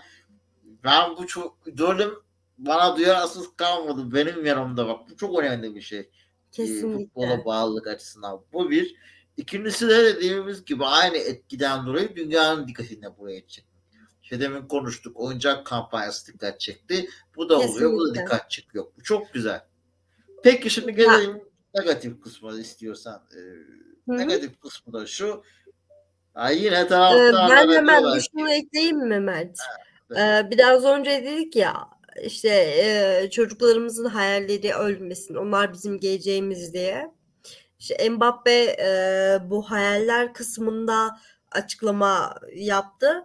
[0.85, 2.15] ben bu çok idolüm
[2.59, 6.11] bana duyarsız kalmadı benim yanımda bak bu çok önemli bir şey.
[6.53, 7.03] Kesinlikle.
[7.03, 8.41] E, futbola bağlılık açısından.
[8.53, 8.95] Bu bir.
[9.37, 13.75] İkincisi de dediğimiz gibi aynı etkiden dolayı dünyanın dikkatini buraya çekti.
[14.23, 15.21] İşte demin konuştuk.
[15.21, 17.09] Oyuncak kampanyası dikkat çekti.
[17.37, 17.87] Bu da Kesinlikle.
[17.87, 18.01] oluyor.
[18.01, 18.85] Bu da dikkat çekiyor.
[18.99, 19.65] Bu çok güzel.
[20.43, 21.43] Peki şimdi gelelim
[21.75, 23.23] negatif kısmı istiyorsan.
[23.37, 23.41] E,
[24.07, 25.43] negatif kısmı da şu.
[26.37, 29.59] Ya yine Ee, taraftarlar ben hemen şunu ekleyeyim mi Mert?
[30.11, 30.19] Evet.
[30.19, 31.75] Ee, biraz önce dedik ya
[32.23, 35.35] işte e, çocuklarımızın hayalleri ölmesin.
[35.35, 37.11] Onlar bizim geleceğimiz diye.
[37.85, 41.19] İşte Mbappe e, bu hayaller kısmında
[41.51, 43.25] açıklama yaptı.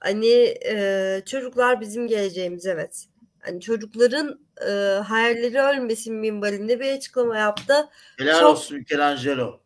[0.00, 3.04] Hani e, çocuklar bizim geleceğimiz evet.
[3.40, 4.70] Hani çocukların e,
[5.04, 7.88] hayalleri ölmesin minvalinde bir açıklama yaptı.
[8.18, 9.60] helal Çok olsun Michelangelo.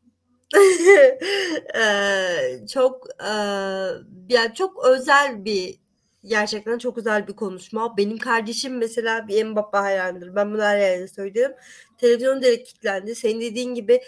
[1.74, 3.90] Eee, çok eee,
[4.28, 5.78] ya çok özel bir
[6.24, 7.96] gerçekten çok özel bir konuşma.
[7.96, 10.35] Benim kardeşim mesela bir Mbappe hayranıdır.
[10.35, 11.57] Ben bunu her yerde söylüyorum.
[11.98, 13.14] Televizyon direkt kilitlendi.
[13.14, 14.00] Senin dediğin gibi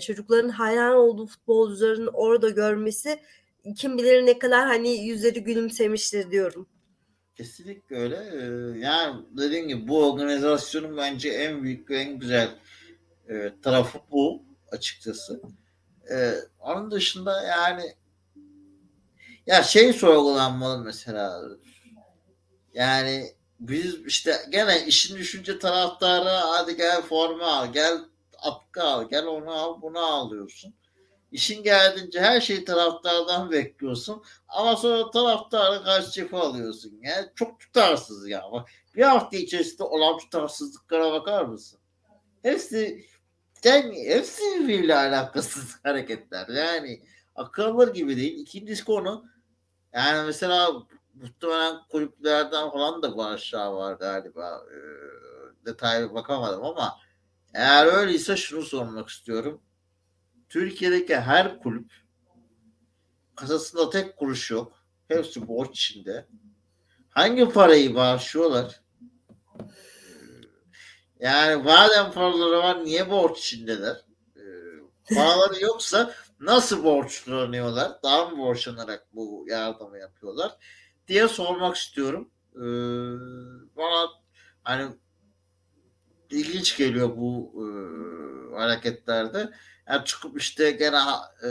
[0.00, 3.20] çocukların hayran olduğu futbolcuların orada görmesi
[3.76, 6.68] kim bilir ne kadar hani yüzleri gülümsemiştir diyorum.
[7.34, 8.16] Kesinlikle öyle.
[8.16, 12.58] Ee, yani dediğim gibi bu organizasyonun bence en büyük ve en güzel
[13.28, 15.42] e, tarafı bu açıkçası.
[16.10, 17.82] Ee, onun dışında yani
[19.46, 21.42] ya şey sorgulanmalı mesela
[22.74, 27.98] yani biz işte gene işin düşünce taraftarı hadi gel forma al, gel
[28.46, 30.74] atkı al, gel onu al, bunu alıyorsun.
[31.32, 34.22] İşin geldiğince her şeyi taraftardan bekliyorsun.
[34.48, 36.98] Ama sonra taraftarı karşı cephe alıyorsun.
[37.02, 38.42] Yani çok tutarsız ya.
[38.52, 41.78] Bak, bir hafta içerisinde olan tutarsızlıklara bakar mısın?
[42.42, 43.06] Hepsi
[43.64, 46.48] yani hepsi birbiriyle alakasız hareketler.
[46.48, 47.02] Yani
[47.34, 48.38] akıl gibi değil.
[48.38, 49.24] İkincisi konu
[49.92, 50.72] yani mesela
[51.14, 54.64] muhtemelen kulüplerden falan da bu aşağı var galiba.
[54.70, 54.76] Ee,
[55.66, 56.96] detaylı bakamadım ama
[57.54, 59.62] eğer öyleyse şunu sormak istiyorum.
[60.48, 61.92] Türkiye'deki her kulüp
[63.34, 64.72] kasasında tek kuruş yok.
[65.08, 66.26] Hepsi borç içinde.
[67.10, 68.80] Hangi parayı bağışlıyorlar?
[71.20, 73.96] Yani madem paraları var niye borç içindeler?
[74.36, 78.02] Ee, paraları yoksa nasıl borçlanıyorlar?
[78.02, 80.56] Daha mı borçlanarak bu yardımı yapıyorlar?
[81.08, 82.30] diye sormak istiyorum.
[82.54, 82.60] Ee,
[83.76, 84.08] bana
[84.62, 84.86] hani
[86.30, 87.66] ilginç geliyor bu e,
[88.56, 89.50] hareketlerde.
[89.88, 90.96] Yani çıkıp işte gene
[91.42, 91.48] e,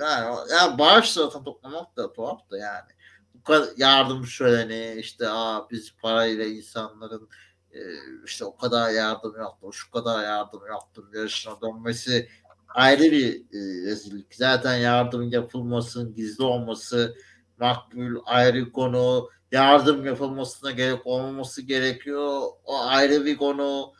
[0.00, 2.90] yani, yani bağış zaten toplamak da tuhaf da yani.
[3.34, 7.28] Bu kadar yardım şöleni işte aa biz parayla insanların
[7.72, 7.80] e,
[8.26, 12.28] işte o kadar yardım yaptım, şu kadar yardım yaptım yarışına dönmesi
[12.68, 14.34] ayrı bir e, rezillik.
[14.34, 17.16] Zaten yardım yapılmasın, gizli olması
[17.58, 19.28] makbul ayrı konu.
[19.52, 22.42] Yardım yapılmasına gerek olmaması gerekiyor.
[22.64, 23.92] O ayrı bir konu.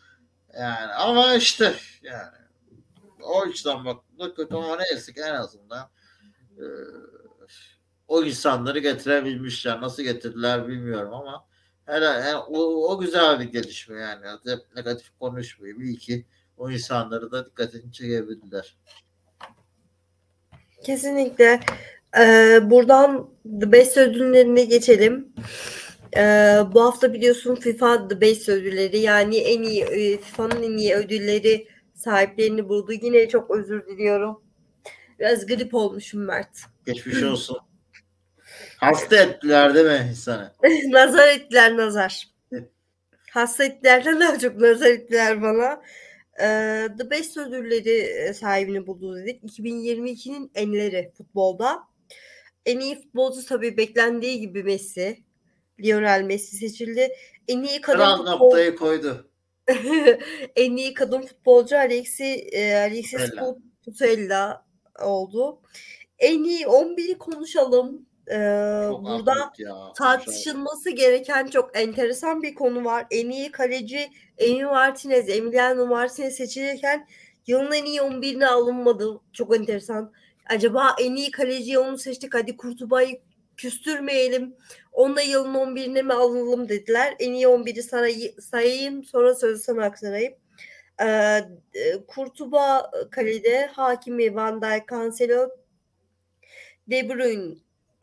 [0.54, 2.28] Yani ama işte yani
[3.22, 5.90] o açıdan baktıkta kötü ama neyse ki en azından
[6.58, 6.64] e,
[8.08, 9.80] o insanları getirebilmişler.
[9.80, 11.44] Nasıl getirdiler bilmiyorum ama
[11.86, 14.26] her, her o, o güzel bir gelişme yani.
[14.46, 15.78] Hep negatif konuşmuyor.
[15.78, 18.76] Bir iki o insanları da dikkatini çekebildiler.
[20.84, 21.60] Kesinlikle.
[22.18, 25.32] Ee, buradan The Best ödüllerine geçelim.
[26.16, 30.94] Ee, bu hafta biliyorsun FIFA The Best ödülleri yani en iyi e, FIFA'nın en iyi
[30.94, 32.92] ödülleri sahiplerini buldu.
[32.92, 34.42] Yine çok özür diliyorum.
[35.18, 36.58] Biraz grip olmuşum Mert.
[36.86, 37.58] Geçmiş olsun.
[38.76, 40.52] Hasta ettiler değil mi insanı?
[40.88, 42.28] nazar ettiler nazar.
[43.30, 45.82] Hasta ettilerden daha çok nazar ettiler bana.
[46.40, 49.42] Ee, The Best ödülleri sahibini buldu dedik.
[49.42, 51.82] 2022'nin enleri futbolda.
[52.66, 55.22] En iyi futbolcu tabii beklendiği gibi Messi.
[55.82, 57.12] Lionel Messi seçildi.
[57.48, 58.46] En iyi kadın Kral futbol...
[58.46, 59.30] noktayı koydu.
[60.56, 63.30] en iyi kadın futbolcu Alexi, e, Alexis
[63.84, 64.64] Putella.
[65.02, 65.60] Oldu.
[66.18, 68.06] En iyi 11'i konuşalım.
[68.30, 69.92] Ee, Çok burada ya.
[69.96, 73.06] tartışılması gereken çok enteresan bir konu var.
[73.10, 77.08] En iyi kaleci Emi Martinez, Emiliano Martinez seçilirken
[77.46, 79.20] yılın en iyi 11'ine alınmadı.
[79.32, 80.12] Çok enteresan.
[80.46, 82.34] Acaba en iyi kaleciyi onu seçtik.
[82.34, 83.20] Hadi Kurtuba'yı
[83.56, 84.56] küstürmeyelim.
[84.92, 87.14] Onunla yılın 11'ine mi alalım dediler.
[87.18, 88.06] En iyi 11'i sana
[88.40, 89.04] sayayım.
[89.04, 90.34] Sonra sözü sana aktarayım.
[91.02, 91.40] Ee,
[92.08, 95.48] Kurtuba kalede Hakimi, Van Dijk, Cancelo,
[96.90, 97.54] De Bruyne,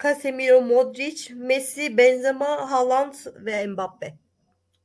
[0.03, 4.13] Casemiro, Modric, Messi, Benzema, Haaland ve Mbappe.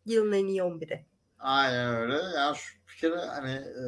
[0.07, 1.07] Yılın en iyi 11'i.
[1.39, 2.19] Aynen öyle.
[2.37, 3.85] Yani şu bir hani e,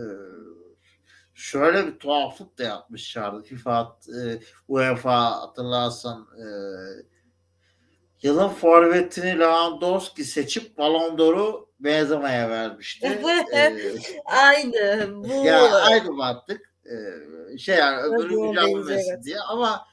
[1.37, 3.43] şöyle bir tuhaflık da yapmışlardı.
[3.43, 6.47] FIFA, e, UEFA hatırlarsan e,
[8.23, 13.07] yılın forvetini Lewandowski seçip Ballon d'Or'u Benzema'ya vermişti.
[13.55, 13.77] e,
[14.25, 15.09] Aynı.
[15.25, 15.47] Bu.
[15.47, 16.73] ya aynı mantık.
[16.85, 19.87] E, şey yani öbürü benzer, diye ama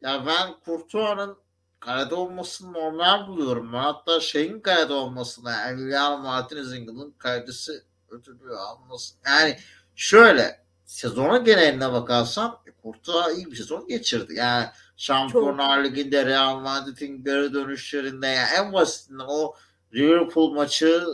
[0.00, 1.36] ya ben Courtois'ın
[1.80, 3.72] kalede olmasını normal buluyorum.
[3.72, 7.72] Ben hatta şeyin kalede olmasına Emiliano Martinez'in yılın kalecisi
[8.10, 9.18] ödülü almasın.
[9.26, 9.56] Yani
[9.96, 14.34] şöyle sezona geneline bakarsan Kurtuğa iyi bir sezon geçirdi.
[14.34, 19.54] Yani Şampiyonlar Ligi'nde Real Madrid'in geri dönüşlerinde yani en basitinden o
[19.94, 21.04] Liverpool maçı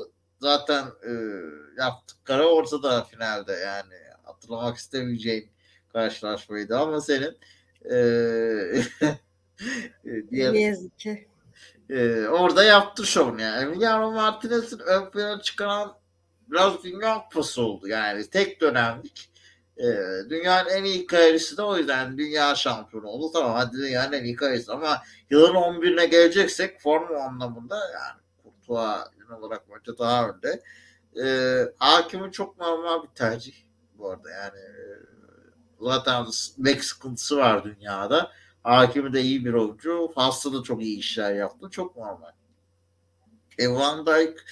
[0.41, 1.13] zaten e,
[1.79, 5.49] yaptıkları ortada finalde yani hatırlamak istemeyeceğim
[5.93, 7.39] karşılaşmaydı ama senin
[7.85, 7.95] e,
[10.31, 11.29] diğer, ne yazık ki.
[11.91, 13.63] E, orada yaptı şovunu yani.
[13.63, 15.95] Emiliano Martinez'in ön plana çıkaran
[16.53, 19.31] biraz dünya kupası oldu yani tek dönemlik
[19.77, 19.87] e,
[20.31, 23.33] dünyanın en iyi kariyerisi de o yüzden dünya şampiyonu oldu.
[23.33, 29.11] Tamam hadi dünyanın en iyi kariyerisi ama yılın 11'ine geleceksek formu anlamında yani Kurtuğa
[29.41, 30.63] olarak bence daha önde.
[31.25, 31.27] E,
[31.79, 33.55] hakimin çok normal bir tercih
[33.99, 34.75] bu arada yani e,
[35.81, 36.27] zaten
[36.59, 38.33] bek sıkıntısı var dünyada.
[38.63, 40.13] Hakimi de iyi bir oyuncu.
[40.15, 41.71] Hasta da çok iyi işler yaptı.
[41.71, 42.33] Çok normal.
[43.59, 44.45] E Van Dijk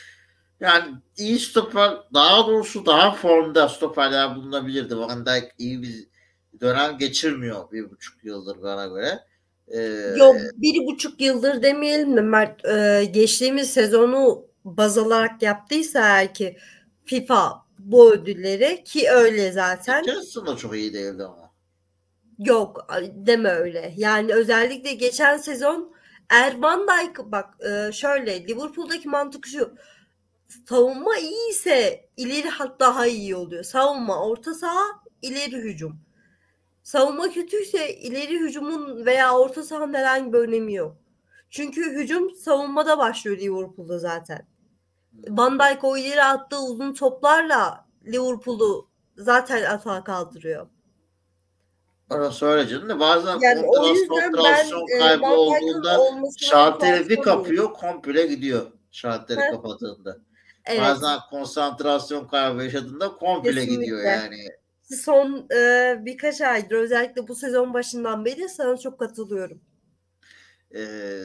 [0.61, 4.97] yani iyi stoper daha doğrusu daha formda stoperler bulunabilirdi.
[4.97, 6.09] Van Dijk iyi bir
[6.61, 9.21] dönem geçirmiyor bir buçuk yıldır bana göre.
[9.69, 9.81] Ee,
[10.19, 16.57] Yok bir buçuk yıldır demeyelim de Mert e, geçtiğimiz sezonu baz alarak yaptıysa eğer ki
[17.05, 20.03] FIFA bu ödülleri ki öyle zaten.
[20.03, 21.51] Chelsea da çok iyi değildi ama.
[22.39, 23.95] Yok deme öyle.
[23.97, 25.93] Yani özellikle geçen sezon
[26.31, 29.75] eğer Van Dijk bak e, şöyle Liverpool'daki mantık şu
[30.69, 33.65] savunma iyi ise ileri hat daha iyi oluyor.
[33.65, 34.85] Savunma, orta saha,
[35.23, 36.01] ileri hücum.
[36.83, 40.97] Savunma kötüyse ileri hücumun veya orta sahanın herhangi bir önemi yok.
[41.51, 44.47] Çünkü hücum savunmada başlıyor Liverpool'da zaten.
[45.29, 50.67] Van Dijk o ileri attığı uzun toplarla Liverpool'u zaten atağa kaldırıyor.
[52.11, 53.63] Orası öyle canım da bazen yani
[54.45, 55.99] ben e, kaybı e, olduğunda
[56.39, 60.19] şalteri bir kapıyor komple gidiyor şalteri kapattığında.
[60.67, 60.81] Evet.
[60.81, 63.75] Bazen konsantrasyon kaybı yaşadığında komple Kesinlikle.
[63.75, 64.47] gidiyor yani.
[64.83, 69.61] Son e, birkaç aydır özellikle bu sezon başından beri sana çok katılıyorum.
[70.75, 71.25] Ee,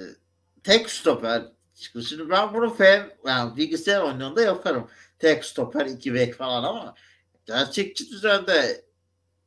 [0.64, 1.44] tek stoper
[1.76, 4.90] Şimdi ben bunu fan, yani bilgisayar oyununda yaparım.
[5.20, 6.96] Tek stoper, iki bek falan ama
[7.46, 8.86] gerçekçi düzende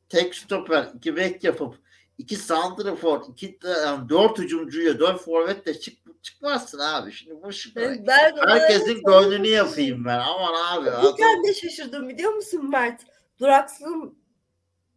[0.09, 1.75] tek stoper, iki bek yapıp
[2.17, 7.11] iki santrafor, iki yani dört hücumcuya, dört forvetle çık, çıkmazsın abi.
[7.11, 10.19] Şimdi bu şu ben, ben herkesin gönlünü yapayım ben.
[10.19, 10.89] Aman abi.
[11.21, 13.01] Ben de şaşırdım biliyor musun Mert?
[13.39, 14.17] Duraksın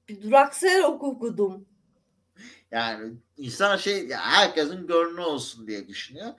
[0.08, 1.66] bir duraksayarak okudum.
[2.70, 6.30] Yani insan şey herkesin gönlü olsun diye düşünüyor.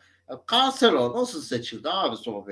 [0.52, 2.48] Cancelo nasıl seçildi abi sol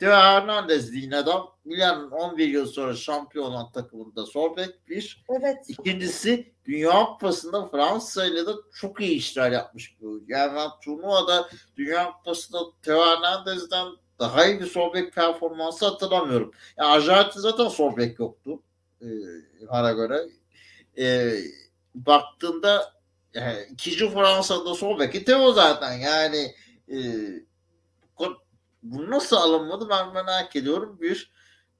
[0.00, 5.24] Theo Hernandez diye adam Milan 11 yıl sonra şampiyon olan takımında sol bek bir.
[5.28, 5.58] Evet.
[5.68, 10.32] İkincisi Dünya Kupası'nda Fransa ile de çok iyi işler yapmış bir oyuncu.
[10.32, 13.86] Yani ben turnuvada Dünya Kupası'nda Theo Hernandez'den
[14.18, 16.52] daha iyi bir sol bek performansı hatırlamıyorum.
[16.78, 18.62] Yani Arjantin zaten sol bek yoktu.
[19.02, 19.08] E,
[19.68, 20.20] bana göre.
[20.98, 21.34] E,
[21.94, 22.92] baktığında
[23.34, 26.54] yani ikinci Fransa'da sol beki Theo zaten yani
[26.88, 26.98] e,
[28.82, 30.98] bu nasıl alınmadı ben merak ediyorum.
[31.00, 31.30] Bir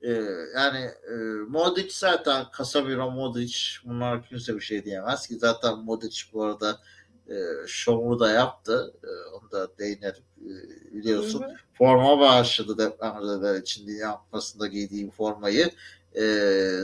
[0.02, 0.10] e,
[0.56, 1.14] yani e,
[1.48, 6.80] Modric zaten Casemiro Modric bunlar kimse bir şey diyemez ki zaten Modric bu arada
[7.28, 7.34] e,
[7.66, 8.94] şovunu da yaptı.
[9.04, 10.50] E, onu da değinerim e,
[10.94, 11.42] biliyorsun.
[11.42, 11.54] Hı hı.
[11.72, 15.70] Forma bağışladı depremzedeler için Dünya Kupası'nda giydiğim formayı.
[16.16, 16.22] E,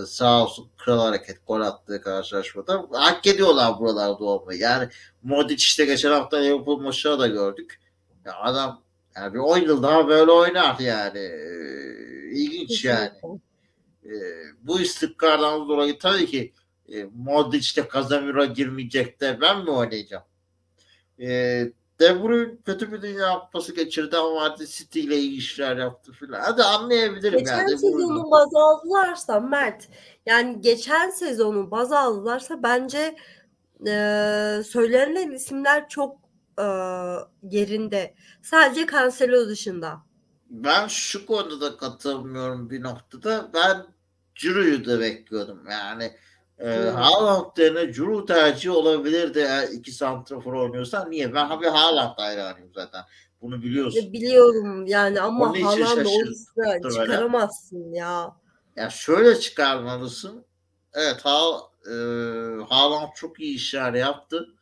[0.07, 2.87] sağ olsun kral hareket gol attığı karşılaşmada.
[2.93, 4.61] Hak ediyorlar buralarda olmayı.
[4.61, 4.89] Yani
[5.23, 7.81] Modric işte geçen hafta Liverpool maçı da gördük.
[8.25, 8.83] Ya adam
[9.17, 11.19] yani bir 10 yıl daha böyle oynar yani.
[11.19, 13.11] Ee, ilginç yani.
[14.05, 14.11] Ee,
[14.63, 16.53] bu istikrardan dolayı tabii ki
[16.89, 20.25] e, Modric'te Casemiro girmeyecek de ben mi oynayacağım?
[21.21, 21.29] E,
[22.01, 26.41] De Bruyne kötü bir dünya kupası geçirdi ama hadi City ile iyi işler yaptı filan.
[26.41, 27.67] Hadi anlayabilirim geçen yani.
[27.67, 29.89] Geçen sezonu baz aldılarsa Mert
[30.27, 33.17] yani geçen sezonu baz aldılarsa bence
[33.87, 36.26] e, söylenen isimler çok
[36.59, 36.67] e,
[37.43, 38.15] yerinde.
[38.43, 40.03] Sadece Cancelo dışında.
[40.51, 43.51] Ben şu konuda da katılmıyorum bir noktada.
[43.55, 43.87] Ben
[44.35, 45.61] Giroud'u da bekliyordum.
[45.71, 46.13] Yani
[46.59, 46.69] e.
[46.71, 51.11] Haaland yerine Giroud tercih olabilirdi eğer iki santrafor oynuyorsan.
[51.11, 51.35] Niye?
[51.35, 53.05] Ben bir Haaland hayranıyım zaten.
[53.43, 54.13] Bunu biliyorsun.
[54.13, 58.37] Biliyorum yani ama Haaland'ı o hissi çıkaramazsın ya.
[58.77, 60.45] Ya şöyle çıkarmalısın.
[60.95, 61.41] Evet ha,
[61.87, 61.95] e,
[62.69, 64.56] Haaland çok iyi işler yaptı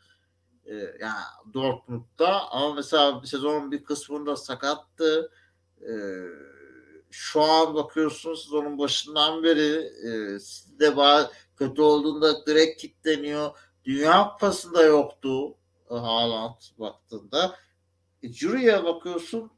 [0.67, 1.23] e, yani
[1.55, 5.33] Dortmund'da ama mesela sezonun bir kısmında sakattı.
[5.81, 5.93] E,
[7.11, 10.11] şu an bakıyorsunuz sezonun başından beri e,
[10.81, 10.97] de
[11.57, 13.51] kötü olduğunda direkt kilitleniyor.
[13.85, 15.55] Dünya Kupası'nda yoktu
[15.91, 17.57] e, Haaland baktığında.
[18.23, 19.51] E, Jury'e bakıyorsun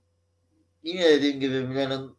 [0.82, 2.16] yine dediğim gibi Milan'ın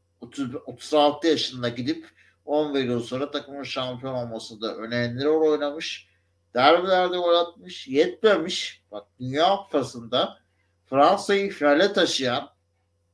[0.65, 2.07] 36 yaşında gidip
[2.45, 6.07] 11 yıl sonra takımın şampiyon olmasında önemli rol oynamış.
[6.53, 7.87] Derbilerde gol atmış.
[7.87, 8.83] Yetmemiş.
[8.91, 10.37] Bak Dünya Kupası'nda
[10.85, 12.49] Fransa'yı finale taşıyan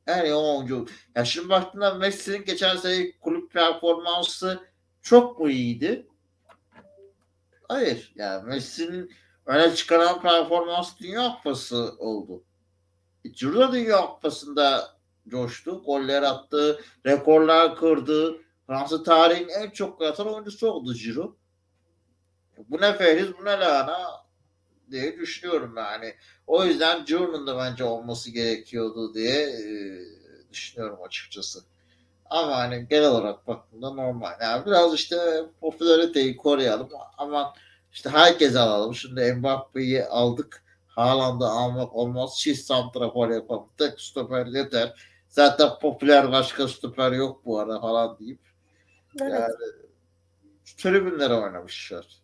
[0.08, 0.88] en iyi oyuncu.
[1.16, 4.60] Ya şimdi baktığında Messi'nin geçen sene kulüp performansı
[5.02, 6.08] çok mu iyiydi?
[7.68, 8.14] Hayır.
[8.16, 9.12] Yani Messi'nin
[9.46, 12.44] öne çıkaran performans Dünya Kupası oldu.
[13.32, 15.84] Ciro da Dünya Kupası'nda coştu.
[15.84, 16.82] Goller attı.
[17.06, 18.38] Rekorlar kırdı.
[18.68, 21.36] Fransa tarihinin en çok gol atan oyuncusu oldu Ciro.
[22.70, 24.24] Bu ne Fehriz bu ne Lana
[24.92, 26.14] diye düşünüyorum yani.
[26.48, 29.64] O yüzden Ciro'nun da bence olması gerekiyordu diye e,
[30.52, 31.60] düşünüyorum açıkçası.
[32.26, 34.32] Ama hani genel olarak baktığımda normal.
[34.42, 35.18] Yani biraz işte
[35.62, 37.54] popülariteyi koruyalım ama
[37.92, 38.96] işte herkes alalım.
[38.96, 40.64] Şimdi Mbappe'yi aldık.
[40.88, 42.38] Haaland'ı almak olmaz.
[42.40, 43.70] Çift santrafor yapalım.
[43.78, 44.94] Tek stoper yeter.
[45.28, 48.40] Zaten popüler başka stoper yok bu ara falan deyip.
[49.22, 49.34] Evet.
[49.34, 49.54] Yani
[50.78, 52.23] tribünlere oynamışlar.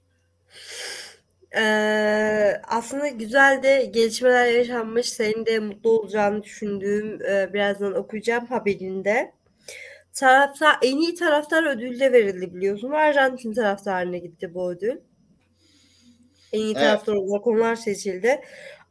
[1.57, 5.09] Ee, aslında güzel de gelişmeler yaşanmış.
[5.09, 9.33] Senin de mutlu olacağını düşündüğüm e, birazdan okuyacağım haberinde.
[10.13, 12.91] Taraftar, en iyi taraftar ödülü de verildi biliyorsun.
[12.91, 14.97] Arjantin taraftarına gitti bu ödül.
[16.53, 16.81] En iyi evet.
[16.81, 18.41] taraftar olarak onlar seçildi.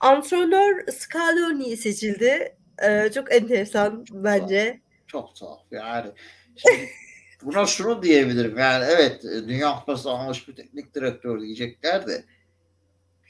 [0.00, 2.56] Antrenör Scaloni seçildi.
[2.82, 4.80] Ee, çok enteresan bence.
[5.06, 5.61] Çok tuhaf.
[5.70, 6.11] Yani
[6.56, 6.88] şimdi
[7.43, 8.59] buna şunu diyebilirim.
[8.59, 12.24] Yani evet Dünya Kupası almış bir teknik direktör diyecekler de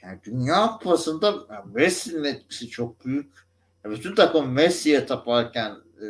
[0.03, 3.33] yani Dünya Kupası'nda yani Messi'nin etkisi çok büyük.
[3.83, 6.07] Yani bütün takım Messi'ye taparken e,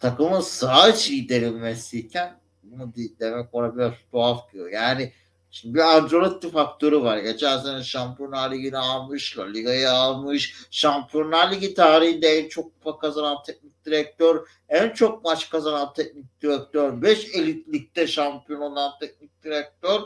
[0.00, 4.70] takımın sağ iç lideri Messi'yken bunu demek ona biraz tuhaf diyor.
[4.70, 5.12] Yani
[5.50, 7.18] Şimdi bir Ancelotti faktörü var.
[7.18, 10.66] Geçen sene Şampiyonlar Ligi'ni almış, La Liga'yı almış.
[10.70, 17.02] Şampiyonlar Ligi tarihinde en çok kupa kazanan teknik direktör, en çok maç kazanan teknik direktör,
[17.02, 20.00] 5 elit ligde şampiyon olan teknik direktör.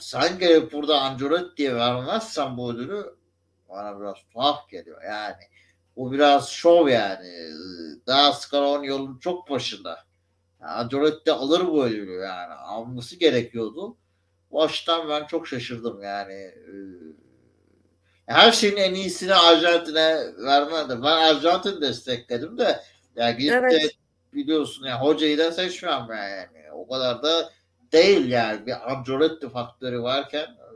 [0.00, 3.16] Sen gelip burada Ancelotti'ye vermezsen bu ödülü
[3.68, 5.02] bana biraz tuhaf geliyor.
[5.02, 5.42] Yani
[5.96, 7.50] bu biraz şov yani.
[8.06, 10.04] Daha Scaloni yolun çok başında.
[10.60, 12.52] Yani Ancelotti alır bu ödülü yani.
[12.54, 13.96] Alması gerekiyordu.
[14.50, 16.32] Bu açıdan ben çok şaşırdım yani.
[16.32, 17.25] Ee,
[18.26, 21.02] her şeyin en iyisini Arjantin'e vermedi.
[21.02, 22.80] Ben Arjantin destekledim de
[23.16, 23.72] yani gidip evet.
[23.72, 23.90] de
[24.32, 26.72] biliyorsun yani hocayı da seçmem yani.
[26.72, 27.52] O kadar da
[27.92, 28.66] değil yani.
[28.66, 30.66] Bir Ancelotti faktörü varken e,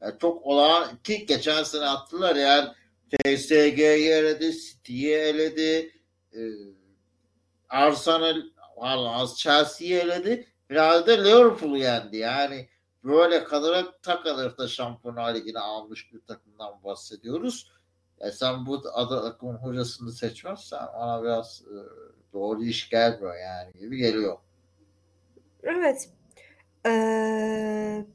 [0.00, 2.68] yani çok olağan ki geçen sene attılar yani
[3.10, 5.92] TSG'yi eledi, City'yi eledi,
[6.32, 6.40] e,
[7.68, 8.42] Arsenal,
[9.36, 10.46] Chelsea'yi eledi.
[10.68, 12.16] Finalde Liverpool'u yendi.
[12.16, 12.68] Yani
[13.04, 17.72] böyle kalır takılır da Şampiyonlar Ligi'ni almış bir takımdan bahsediyoruz.
[18.20, 21.76] E sen bu takımın hocasını seçmezsen ona biraz e,
[22.32, 24.38] doğru iş gelmiyor yani gibi geliyor.
[25.62, 26.08] Evet.
[26.86, 28.06] Ee,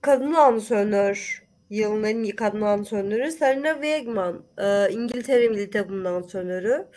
[0.00, 4.42] kadın antrenör yılın en iyi kadın antrenörü Serena Wegman.
[4.58, 6.88] Ee, İngiltere milli takımının antrenörü.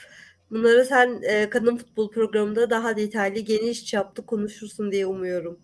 [0.52, 5.60] Bunları sen e, kadın futbol programında daha detaylı geniş çaplı konuşursun diye umuyorum.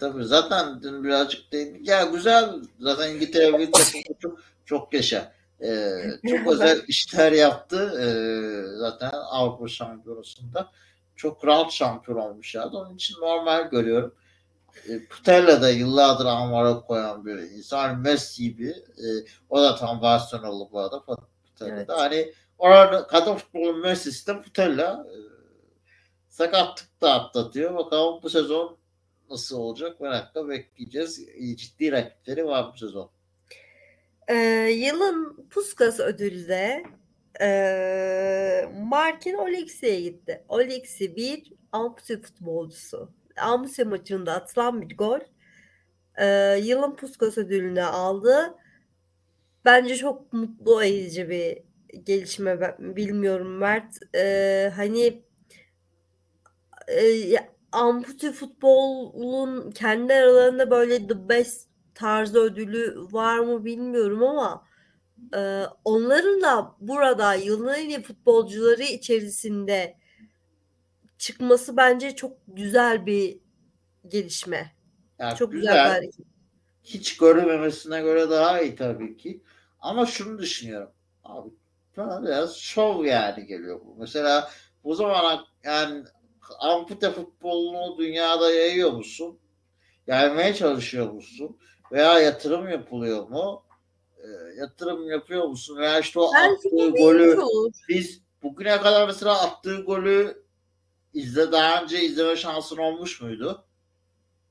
[0.00, 1.88] Tabii zaten dün birazcık değindik.
[1.88, 3.70] Ya güzel zaten İngiltere bir
[4.20, 5.32] çok, çok yaşa.
[5.62, 5.90] Ee,
[6.30, 8.00] çok özel işler yaptı.
[8.00, 10.70] Ee, zaten Avrupa Şampiyonası'nda
[11.16, 12.66] çok rahat şampiyon olmuş ya.
[12.66, 14.14] Onun için normal görüyorum.
[14.88, 17.98] E, Putella da yıllardır Anvar'a koyan bir insan.
[17.98, 18.68] Messi gibi.
[18.70, 19.06] E,
[19.50, 21.02] o da tam Barcelona'lı bu arada.
[21.44, 21.88] Putella evet.
[21.88, 21.98] da.
[21.98, 25.16] Hani Orada kadın futbolu müessesesi de Putella e,
[26.28, 27.74] sakatlık da atlatıyor.
[27.74, 28.76] Bakalım bu sezon
[29.30, 31.26] nasıl olacak merakla bekleyeceğiz.
[31.56, 33.10] Ciddi rakipleri var bu sezon.
[34.28, 34.34] Ee,
[34.74, 36.84] yılın Puskas ödülü de
[37.40, 40.44] e, Markin Oleksi'ye gitti.
[40.48, 43.10] Oleksi bir ampute futbolcusu.
[43.36, 45.20] Ampute maçında atılan bir gol.
[46.16, 46.26] E,
[46.62, 48.54] yılın Puskas ödülünü aldı.
[49.64, 51.58] Bence çok mutlu edici bir
[52.04, 53.98] gelişme ben bilmiyorum Mert.
[54.14, 55.22] Ee, hani
[56.88, 57.02] e,
[57.72, 64.66] ampute futbolun kendi aralarında böyle the best tarzı ödülü var mı bilmiyorum ama
[65.34, 69.96] e, onların da burada yılın en iyi futbolcuları içerisinde
[71.18, 73.38] çıkması bence çok güzel bir
[74.08, 74.72] gelişme.
[75.18, 76.26] Yani çok güzel, güzel bir hareket.
[76.84, 79.42] Hiç görmemesine göre daha iyi tabii ki.
[79.80, 80.90] Ama şunu düşünüyorum.
[81.24, 81.50] Abi
[81.96, 83.96] bana biraz şov yani geliyor bu.
[83.98, 84.50] Mesela
[84.84, 86.04] bu zaman yani
[86.58, 89.38] ampute futbolunu dünyada yayıyor musun?
[90.06, 91.56] Yaymaya çalışıyor musun?
[91.92, 93.62] Veya yatırım yapılıyor mu?
[94.18, 94.26] E,
[94.60, 95.76] yatırım yapıyor musun?
[95.76, 97.38] Veya işte o Belki attığı golü
[97.88, 100.44] biz bugüne kadar mesela attığı golü
[101.14, 103.64] izle daha önce izleme şansın olmuş muydu?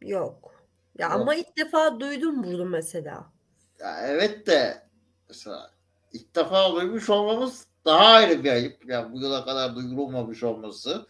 [0.02, 0.54] Yok.
[0.98, 1.16] Ya Yok.
[1.16, 3.32] ama ilk defa duydum bunu mesela.
[3.80, 4.88] Ya evet de
[5.28, 5.72] mesela
[6.14, 8.86] ilk defa duymuş olmamız daha ayrı bir ayıp.
[8.86, 11.08] Yani bu yıla kadar duyurulmamış olması.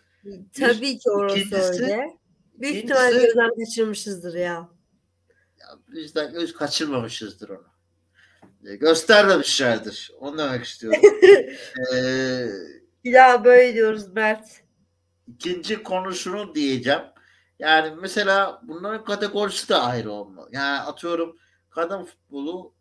[0.60, 2.18] Tabii ki orası ikincisi- öyle.
[2.54, 4.70] Büyük ihtimalle gözden kaçırmışızdır ya.
[5.60, 7.68] Ya biz de göz kaçırmamışızdır onu.
[8.66, 10.12] E, Göstermemişlerdir.
[10.20, 11.02] Onu demek istiyorum.
[11.96, 12.46] Ee,
[13.04, 14.48] Bir daha böyle diyoruz Mert.
[15.28, 17.02] ikinci konu şunu diyeceğim.
[17.60, 20.50] Yani mesela bunların kategorisi de ayrı olmalı.
[20.52, 21.38] Yani atıyorum
[21.70, 22.74] kadın futbolu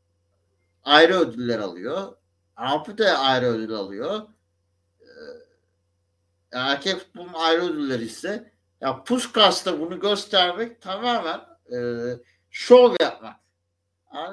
[0.83, 2.17] ayrı ödüller alıyor.
[2.57, 4.21] Ampute ayrı ödül alıyor.
[6.53, 11.41] Ee, erkek futbolun ayrı ödülleri ise ya Puskas'ta bunu göstermek tamamen
[11.73, 11.79] e,
[12.51, 13.37] şov yapmak.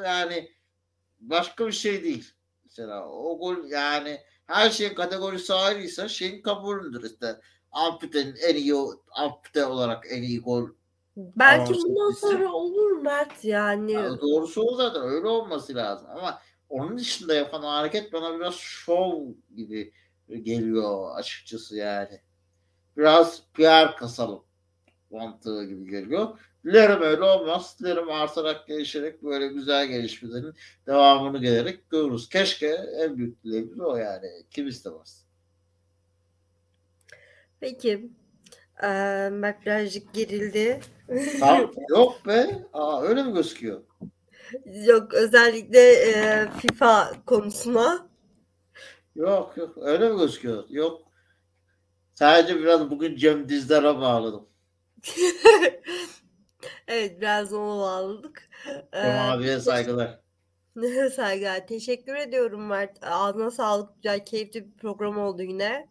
[0.05, 0.51] Yani
[1.19, 2.33] başka bir şey değil.
[2.63, 7.39] Mesela o gol yani her şeyin kategorisi ayrıysa şeyin kabulündür işte.
[7.71, 8.75] Ampute'nin en iyi
[9.11, 10.69] ampute olarak en iyi gol.
[11.17, 13.91] Belki bundan sonra olur Mert yani.
[13.91, 19.23] Yani doğrusu o zaten öyle olması lazım ama onun dışında yapan hareket bana biraz şov
[19.55, 19.93] gibi
[20.27, 22.21] geliyor açıkçası yani.
[22.97, 24.43] Biraz PR kasalım
[25.11, 26.39] mantığı gibi geliyor.
[26.65, 27.77] Dilerim öyle olmaz.
[27.79, 30.53] Dilerim artarak gelişerek böyle güzel gelişmelerin
[30.87, 32.29] devamını gelerek görürüz.
[32.29, 32.67] Keşke
[33.01, 34.27] en büyük dileğimiz o yani.
[34.51, 35.25] Kim istemez.
[37.59, 38.09] Peki.
[38.83, 39.31] Ee,
[39.65, 40.79] birazcık gerildi.
[41.39, 42.65] Tam, yok be.
[42.73, 43.81] Aa, öyle mi gözüküyor?
[44.65, 48.09] Yok özellikle e, FIFA konusuna.
[49.15, 49.77] Yok yok.
[49.77, 50.63] Öyle mi gözüküyor?
[50.69, 51.01] Yok.
[52.13, 54.47] Sadece biraz bugün Cem Dizdar'a bağladım.
[56.87, 58.49] evet biraz ona bağladık.
[58.93, 60.19] Ee, abiye saygılar.
[61.15, 61.67] Saygılar.
[61.67, 62.97] Teşekkür ediyorum Mert.
[63.01, 63.95] Ağzına sağlık.
[63.95, 65.89] Güzel, keyifli bir program oldu yine.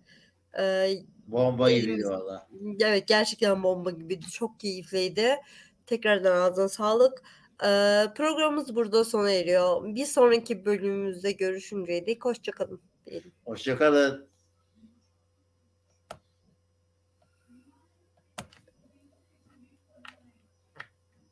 [0.58, 0.90] Ee,
[1.26, 2.48] Bomba gibiydi valla.
[2.80, 4.26] evet gerçekten bomba gibiydi.
[4.30, 5.36] Çok keyifliydi.
[5.86, 7.22] Tekrardan ağzına sağlık.
[7.64, 9.84] Ee, programımız burada sona eriyor.
[9.84, 13.32] Bir sonraki bölümümüzde görüşünceye dek hoşçakalın diyelim.
[13.44, 14.28] Hoşçakalın.